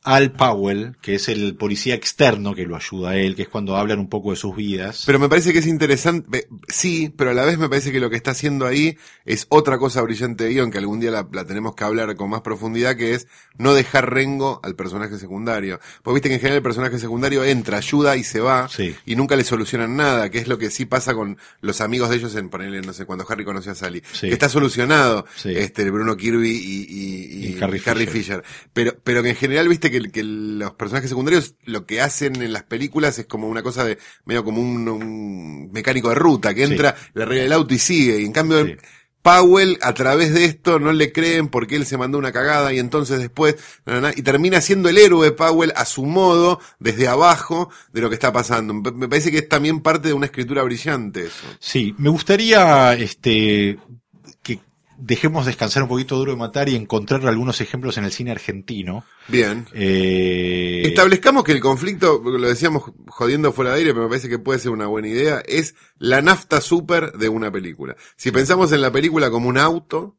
[0.03, 3.77] Al Powell, que es el policía externo que lo ayuda a él, que es cuando
[3.77, 5.03] hablan un poco de sus vidas.
[5.05, 8.09] Pero me parece que es interesante, sí, pero a la vez me parece que lo
[8.09, 11.45] que está haciendo ahí es otra cosa brillante de guion, que algún día la, la
[11.45, 15.79] tenemos que hablar con más profundidad, que es no dejar rengo al personaje secundario.
[16.01, 18.95] Porque viste que en general el personaje secundario entra, ayuda y se va, Sí.
[19.05, 22.17] y nunca le solucionan nada, que es lo que sí pasa con los amigos de
[22.17, 24.03] ellos en ponerle, no sé, cuando Harry conoció a Sally.
[24.11, 24.27] Sí.
[24.27, 25.49] Que está solucionado, Sí.
[25.55, 28.07] este, Bruno Kirby y, y- y Y Harry Fisher.
[28.09, 28.43] Fisher.
[28.73, 32.51] Pero, pero que en general, viste que, que los personajes secundarios lo que hacen en
[32.53, 36.65] las películas es como una cosa de, medio como un, un mecánico de ruta, que
[36.65, 36.71] Sí.
[36.73, 38.19] entra, le arregla el auto y sigue.
[38.19, 38.75] Y en cambio, Sí.
[39.21, 42.79] Powell, a través de esto, no le creen porque él se mandó una cagada y
[42.79, 47.08] entonces después, na, na, na, y termina siendo el héroe Powell a su modo, desde
[47.08, 48.73] abajo, de lo que está pasando.
[48.73, 51.45] Me parece que es también parte de una escritura brillante eso.
[51.62, 53.77] Sí, me gustaría, este,
[55.05, 59.03] dejemos descansar un poquito duro de matar y encontrar algunos ejemplos en el cine argentino.
[59.27, 59.65] Bien.
[59.73, 64.39] Eh, Establezcamos que el conflicto, lo decíamos jodiendo fuera de aire, pero me parece que
[64.39, 67.97] puede ser una buena idea, es la nafta super de una película.
[68.15, 70.15] Si pensamos en la película como un auto,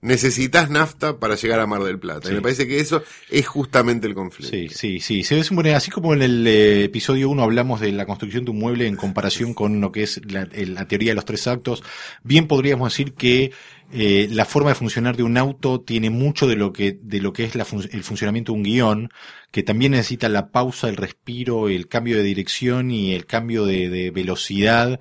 [0.00, 2.28] necesitas nafta para llegar a Mar del Plata.
[2.28, 4.56] Y me parece que eso es justamente el conflicto.
[4.56, 5.22] Sí, sí, sí.
[5.22, 8.58] Se es así como en el eh, episodio 1 hablamos de la construcción de un
[8.58, 11.84] mueble en comparación con lo que es la teoría de los tres actos,
[12.24, 13.52] bien podríamos decir que
[13.92, 17.32] eh, la forma de funcionar de un auto tiene mucho de lo que, de lo
[17.32, 19.10] que es la fun- el funcionamiento de un guion,
[19.50, 23.88] que también necesita la pausa, el respiro, el cambio de dirección y el cambio de,
[23.88, 25.00] de velocidad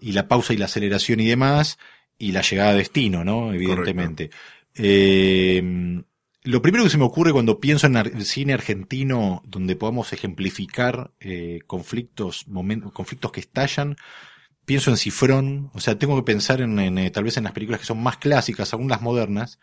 [0.00, 1.78] y la pausa y la aceleración y demás,
[2.18, 3.52] y la llegada a destino, ¿no?
[3.52, 4.30] Evidentemente.
[4.74, 6.02] Eh,
[6.44, 11.12] lo primero que se me ocurre cuando pienso en ar- cine argentino donde podamos ejemplificar
[11.20, 13.96] eh, conflictos, momen- conflictos que estallan,
[14.64, 17.52] pienso en Cifrón, o sea, tengo que pensar en, en, eh, tal vez en las
[17.52, 19.58] películas que son más clásicas, aún las modernas,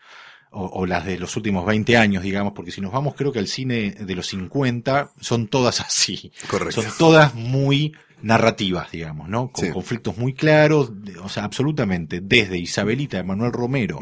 [0.50, 3.38] o, o las de los últimos 20 años, digamos, porque si nos vamos creo que
[3.38, 6.32] al cine de los 50 son todas así.
[6.48, 6.82] Correcto.
[6.82, 9.50] Son todas muy narrativas, digamos, ¿no?
[9.50, 9.70] Con Sí.
[9.72, 10.92] conflictos muy claros,
[11.24, 13.98] o sea, absolutamente, desde Isabelita de Manuel Romero,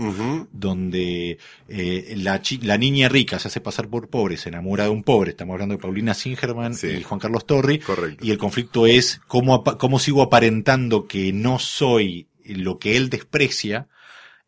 [0.53, 5.03] donde eh, la, la niña rica se hace pasar por pobre, se enamora de un
[5.05, 6.89] pobre, estamos hablando de Paulina Singerman Sí.
[6.89, 8.25] y Juan Carlos Torri, Correcto.
[8.25, 13.87] y el conflicto es cómo, cómo sigo aparentando que no soy lo que él desprecia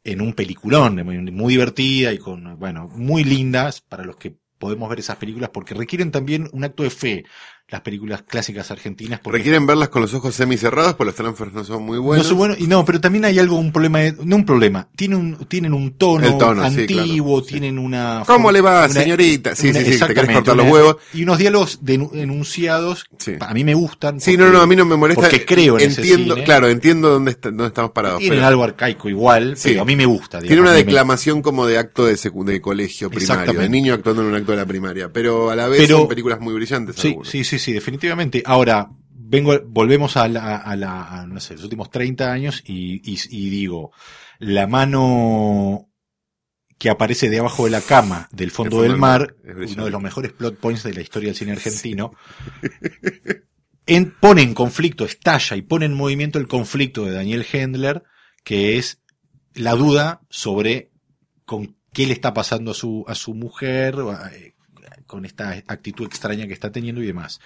[0.04, 5.00] en un peliculón, muy, divertida y con, bueno, muy lindas para los que podemos ver
[5.00, 7.24] esas películas porque requieren también un acto de fe,
[7.70, 9.20] las películas clásicas argentinas.
[9.20, 12.24] Porque Requieren verlas con los ojos semicerrados, porque los transfers no son muy buenos.
[12.26, 14.88] no son buenos, y no, pero también hay algo, un problema, de- no un problema,
[14.96, 17.48] tienen un, tienen un tono, sí, antiguo, sí.
[17.52, 18.24] tienen una...
[18.26, 19.54] ¿Cómo le va, una- señorita?
[19.54, 20.96] Sí, una- sí, sí, te querés cortar los una- huevos.
[21.14, 23.34] Y unos diálogos denu- enunciados, Sí.
[23.38, 24.20] a mí me gustan.
[24.20, 25.22] Sí, no, no, a mí no me molesta.
[25.22, 26.44] Porque creo en ese Entiendo, cine.
[26.44, 28.18] claro, entiendo dónde, está- dónde estamos parados.
[28.18, 30.40] Tienen pero- algo arcaico igual, pero a mí me gusta.
[30.40, 34.22] Tiene una me- declamación como de acto de, secu- de colegio primario, de niño actuando
[34.22, 36.96] en un acto de la primaria, pero a la vez Pero- son películas muy brillantes.
[36.96, 38.42] Sí, sí, sí, sí, definitivamente.
[38.44, 42.96] Ahora, vengo, volvemos a la, a la, a, no sé, los últimos 30 años y,
[43.10, 43.92] y, y digo,
[44.38, 45.86] la mano
[46.78, 50.32] que aparece debajo de la cama del fondo, fondo del mar, uno de los mejores
[50.32, 52.12] plot points de la historia del cine argentino,
[53.86, 58.02] en- pone en conflicto, estalla y pone en movimiento el conflicto de Daniel Hendler,
[58.44, 59.02] que es
[59.54, 60.90] la duda sobre
[61.44, 63.96] con qué le está pasando a su, a su mujer,
[64.32, 64.54] eh,
[65.10, 67.40] con esta actitud extraña que está teniendo y demás.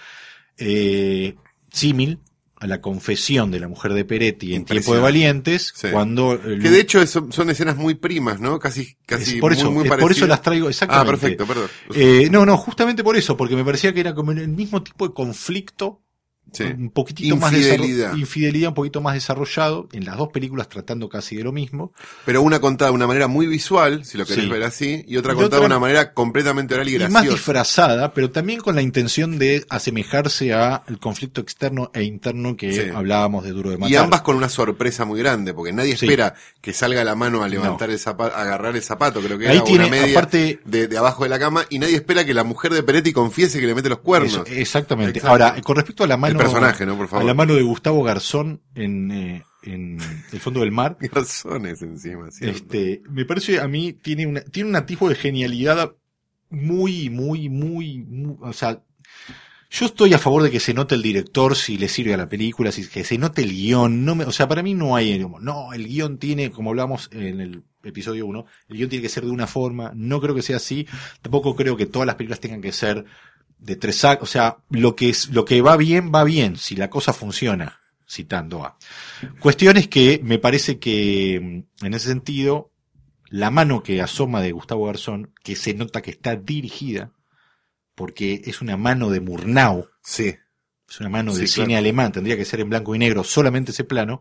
[0.59, 1.35] Eh,
[1.73, 2.19] símil
[2.57, 5.01] a la confesión de la mujer de Peretti en Tiempo de.
[5.01, 5.89] Valientes, Sí.
[5.91, 6.41] cuando...
[6.41, 8.59] Que de hecho es- son, escenas muy primas, ¿no?
[8.59, 11.11] Casi, casi es por eso, muy, muy es por eso las traigo Ah, exactamente.
[11.11, 11.69] perfecto, perdón.
[11.95, 15.09] Eh, no, no, justamente por eso, porque me parecía que era como el mismo tipo
[15.09, 16.03] de conflicto
[16.53, 16.63] Sí.
[16.65, 18.69] un poquitito más Infidelidad.
[18.69, 21.93] un poquito más desarrollado, en las dos películas tratando casi de lo mismo.
[22.25, 24.51] Pero una contada de una manera muy visual, si lo querés Sí.
[24.51, 27.35] ver así, y otra contada de otra- una manera completamente oral y y más graciosa.
[27.37, 32.73] disfrazada, pero también con la intención de asemejarse a el conflicto externo e interno que
[32.73, 32.91] Sí.
[32.95, 33.91] hablábamos de Duro de Matar.
[33.93, 37.49] Y ambas con una sorpresa muy grande, porque nadie espera que salga la mano a
[37.49, 40.61] levantar el zapato, a agarrar el zapato, creo que Ahí era tiene, una media aparte-
[40.65, 43.59] de, de abajo de la cama, y nadie espera que la mujer de Peretti confiese
[43.61, 44.33] que le mete los cuernos.
[44.33, 45.21] Eso, exactamente.
[45.25, 46.97] Ahora, con respecto a la mano, El personaje, ¿no?
[46.97, 47.23] Por favor.
[47.23, 49.99] a la mano de Gustavo Garzón en, eh, en
[50.33, 52.57] El fondo del mar, Garzones encima, ¿cierto?
[52.59, 55.95] este, me parece a mí tiene una, tiene un atisbo de genialidad
[56.51, 58.83] muy, muy, muy, muy- o sea,
[59.71, 62.29] yo estoy a favor de que se note el director si le sirve a la
[62.29, 65.19] película, si que se note el guion, no me, o sea, para mí no hay,
[65.41, 69.25] no, el guion tiene, como hablamos en el episodio 1, el guion tiene que ser
[69.25, 70.87] de una forma, no creo que sea así,
[71.23, 73.05] tampoco creo que todas las películas tengan que ser
[73.65, 76.91] de tres o sea, lo que es, lo que va bien, va bien, si la
[76.91, 78.77] cosa funciona, citando a.
[79.41, 82.71] Cuestión es que me parece que, mm, en ese sentido,
[83.31, 87.13] la mano que asoma de Gustavo Garzón, que se nota que está dirigida,
[87.95, 90.37] porque es una mano de Murnau, Sí.
[90.89, 93.85] es una mano de cine alemán, tendría que ser en blanco y negro, solamente ese
[93.85, 94.21] plano,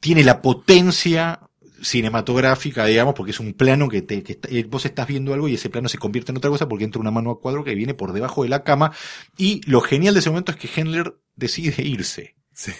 [0.00, 1.47] tiene la potencia
[1.82, 5.54] cinematográfica, digamos, porque es un plano que, te, que eh, vos estás viendo algo y
[5.54, 7.94] ese plano se convierte en otra cosa porque entra una mano a cuadro que viene
[7.94, 8.92] por debajo de la cama
[9.36, 12.36] y lo genial de ese momento es que Hendler decide irse.
[12.52, 12.72] Sí.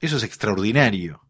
[0.00, 1.22] Eso es extraordinario.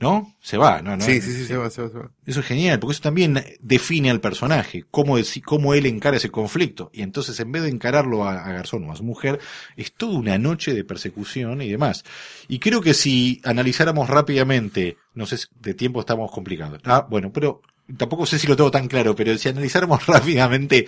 [0.00, 0.34] ¿No?
[0.40, 0.96] Se va, ¿no?
[0.96, 2.10] no sí, sí, sí, se va, se va, se va.
[2.26, 6.90] Eso es genial, porque eso también define al personaje, cómo, cómo él encara ese conflicto.
[6.92, 9.38] Y entonces, en vez de encararlo a, a Garzón o a su mujer,
[9.76, 12.04] es toda una noche de persecución y demás.
[12.48, 16.80] Y creo que si analizáramos rápidamente, no sé, si de tiempo estamos complicados.
[16.84, 17.62] Ah, bueno, pero
[17.96, 20.86] tampoco sé si lo tengo tan claro, pero si analizáramos rápidamente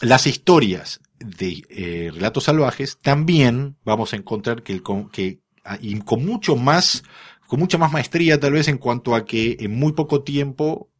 [0.00, 5.98] las historias de eh, relatos salvajes, también vamos a encontrar que, el, que ah, y
[6.00, 7.02] con mucho más,
[7.46, 10.90] con mucha más maestría tal vez en cuanto a que en muy poco tiempo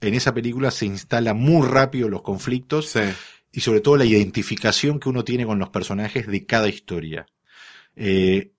[0.00, 3.00] en esa película se instalan muy rápido los conflictos Sí.
[3.52, 7.26] y sobre todo la identificación que uno tiene con los personajes de cada historia.
[7.96, 8.52] Eh,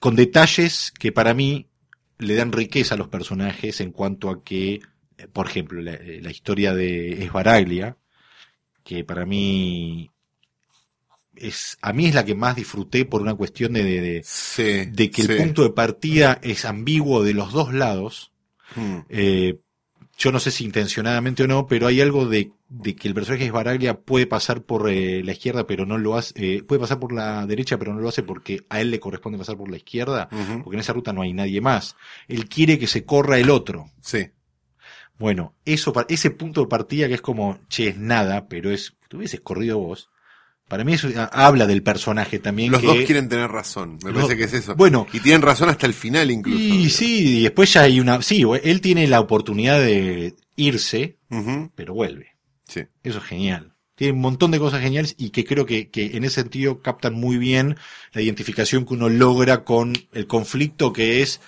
[0.00, 1.68] con detalles que para mí
[2.18, 4.80] le dan riqueza a los personajes en cuanto a que,
[5.32, 7.96] por ejemplo, la, eh, la historia de Esbaraglia,
[8.84, 10.10] que para mí
[11.36, 14.86] es, a mí es la que más disfruté por una cuestión de, de, de- Sí.
[14.90, 18.32] de que el punto de partida es ambiguo de los dos lados.
[18.76, 18.98] Mm.
[19.08, 19.58] Eh,
[20.16, 23.44] yo no sé si intencionadamente o no, pero hay algo de, de que el personaje
[23.44, 27.00] de Baraglia puede pasar por eh, la izquierda, pero no lo hace, eh, puede pasar
[27.00, 29.76] por la derecha, pero no lo hace porque a él le corresponde pasar por la
[29.76, 30.28] izquierda,
[30.62, 31.96] porque en esa ruta no hay nadie más.
[32.28, 33.90] Él quiere que se corra el otro.
[34.02, 34.28] Sí.
[35.18, 39.18] Bueno, eso, ese punto de partida que es como, che, es nada, pero es, tú
[39.18, 40.10] hubieses corrido vos.
[40.68, 42.72] Para mí eso ah, habla del personaje también.
[42.72, 43.98] Los que- dos quieren tener razón.
[44.02, 44.74] Me Los- parece que es eso.
[44.76, 45.06] Bueno.
[45.12, 46.58] Y tienen razón hasta el final incluso.
[46.58, 51.18] Y sí, y después ya hay una, sí, él tiene la oportunidad de irse,
[51.74, 52.28] pero vuelve.
[52.66, 52.82] Sí.
[53.02, 53.72] Eso es genial.
[53.96, 57.14] Tiene un montón de cosas geniales y que creo que, que en ese sentido captan
[57.14, 57.76] muy bien
[58.12, 61.40] la identificación que uno logra con el conflicto que es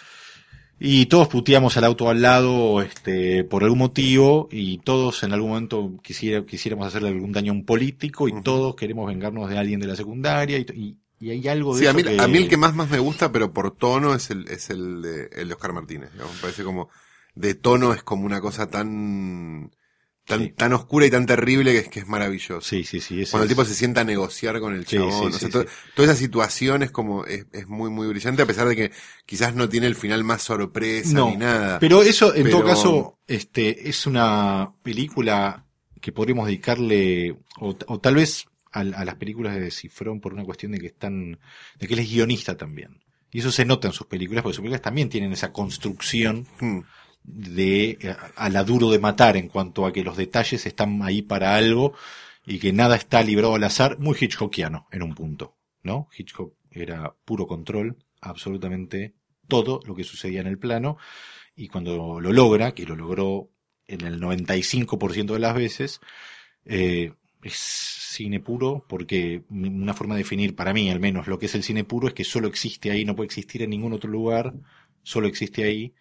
[0.78, 5.50] y todos puteamos al auto al lado este por algún motivo y todos en algún
[5.50, 9.80] momento quisiera, quisiéramos hacerle algún daño a un político y todos queremos vengarnos de alguien
[9.80, 12.20] de la secundaria y, y- y hay algo de Sí, a eso mí, que...
[12.20, 15.00] a mí el que más, más me gusta, pero por tono, es el, es el
[15.00, 16.10] de, el de Oscar Martínez.
[16.14, 16.90] Me parece como,
[17.34, 19.70] de tono es como una cosa tan,
[20.26, 20.52] tan, Sí.
[20.56, 22.60] tan oscura y tan terrible que es, que es maravilloso.
[22.60, 23.24] Sí, sí, sí.
[23.30, 25.32] Cuando el tipo se sienta a negociar con el chabón.
[25.32, 25.66] sí, o sea, to-.
[25.94, 28.92] Toda esa situación es como, es, es muy, muy brillante, a pesar de que
[29.24, 31.78] quizás no tiene el final más sorpresa No, ni nada.
[31.78, 35.64] Pero eso, en Pero- todo caso, este, es una película
[36.00, 40.44] que podríamos dedicarle, o, o tal vez a, a las películas de Cifrón por una
[40.44, 41.38] cuestión de que están,
[41.78, 43.00] de que él es guionista también.
[43.32, 46.80] Y eso se nota en sus películas, porque sus películas también tienen esa construcción Hmm.
[47.26, 47.98] De
[48.36, 51.56] a, a la duro de matar en cuanto a que los detalles están ahí para
[51.56, 51.94] algo
[52.46, 56.08] y que nada está librado al azar, muy Hitchcockiano en un punto, ¿no?
[56.16, 59.14] Hitchcock era puro control, absolutamente
[59.48, 60.96] todo lo que sucedía en el plano
[61.56, 63.50] y cuando lo logra, que lo logró
[63.88, 66.00] en el 95% de las veces,
[66.64, 67.12] eh,
[67.42, 71.54] es cine puro porque una forma de definir para mí al menos lo que es
[71.54, 74.54] el cine puro es que solo existe ahí, no puede existir en ningún otro lugar,
[75.02, 75.94] solo existe ahí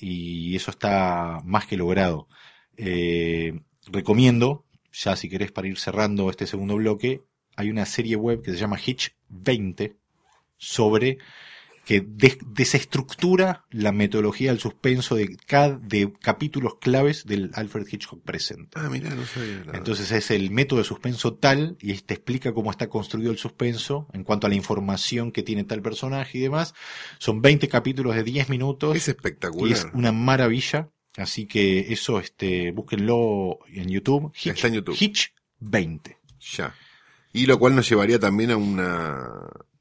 [0.00, 2.28] y eso está más que logrado.
[2.76, 7.22] Eh, recomiendo, ya si querés para ir cerrando este segundo bloque,
[7.56, 9.96] hay una serie web que se llama Hitch 20
[10.56, 11.18] sobre
[11.84, 18.22] que des- desestructura la metodología del suspenso de, cada, de capítulos claves del Alfred Hitchcock
[18.22, 18.72] Present.
[18.76, 19.62] Ah, mirá, no sabía.
[19.72, 24.06] Entonces es el método de suspenso tal y te explica cómo está construido el suspenso
[24.12, 26.74] en cuanto a la información que tiene tal personaje y demás.
[27.18, 29.72] Son 20 capítulos de 10 minutos es y espectacular.
[29.76, 30.90] es una maravilla.
[31.16, 34.32] Así que eso, este, búsquenlo en YouTube.
[34.34, 34.96] Hitch, Está en YouTube.
[34.98, 36.16] Hitch 20.
[36.56, 36.74] Ya.
[37.32, 39.26] Y lo cual nos llevaría también a una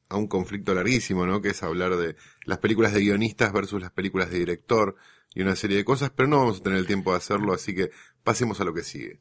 [0.10, 1.42] a un conflicto larguísimo, ¿no?
[1.42, 4.96] Que es hablar de las películas de guionistas versus las películas de director
[5.36, 7.76] y una serie de cosas, pero no vamos a tener el tiempo de hacerlo, así
[7.76, 7.92] que
[8.24, 9.20] pasemos a lo que sigue.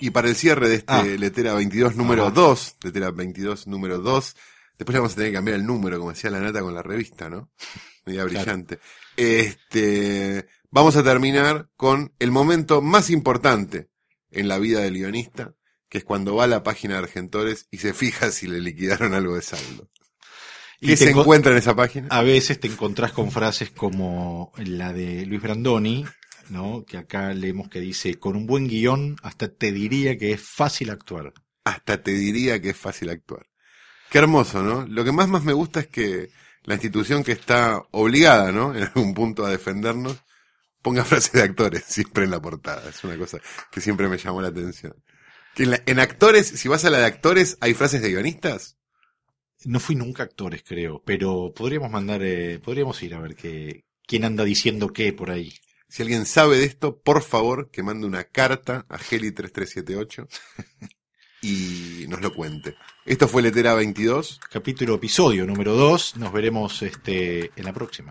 [0.00, 1.02] Y para el cierre de este Ah.
[1.02, 2.30] Letera 22 número Ajá.
[2.34, 4.36] 2, Letera 22 número 2,
[4.78, 6.82] después le vamos a tener que cambiar el número, como decía la nata con la
[6.82, 7.50] revista, ¿no?
[8.04, 8.28] Media Claro.
[8.44, 8.78] brillante.
[9.16, 13.88] Este, vamos a terminar con el momento más importante
[14.30, 15.54] en la vida del guionista,
[15.94, 19.14] que es cuando va a la página de Argentores y se fija si le liquidaron
[19.14, 19.88] algo de saldo.
[20.80, 22.08] ¿Qué se encuentra en esa página?
[22.10, 26.04] A veces te encontrás con frases como la de Luis Brandoni,
[26.48, 26.84] ¿no?
[26.84, 30.90] Que acá leemos que dice, con un buen guion hasta te diría que es fácil
[30.90, 31.32] actuar.
[31.62, 33.46] Hasta te diría que es fácil actuar.
[34.10, 34.84] Qué hermoso, ¿no?
[34.88, 36.30] Lo que más más me gusta es que
[36.64, 38.74] la institución que está obligada, ¿no?
[38.74, 40.16] En algún punto a defendernos,
[40.82, 42.90] ponga frases de actores siempre en la portada.
[42.90, 43.38] Es una cosa
[43.70, 44.92] que siempre me llamó la atención.
[45.54, 48.76] Que en, la- en actores, si vas a la de actores, ¿hay frases de guionistas?
[49.64, 54.24] No fui nunca actores, creo, pero podríamos mandar, eh, podríamos ir a ver qué, quién
[54.24, 55.54] anda diciendo qué por ahí.
[55.88, 60.26] Si alguien sabe de esto, por favor, que mande una carta a Heli3378
[61.42, 62.74] y nos lo cuente.
[63.06, 64.40] Esto fue Letera 22.
[64.50, 66.16] Capítulo, episodio número 2.
[66.16, 68.10] Nos veremos este, en la próxima.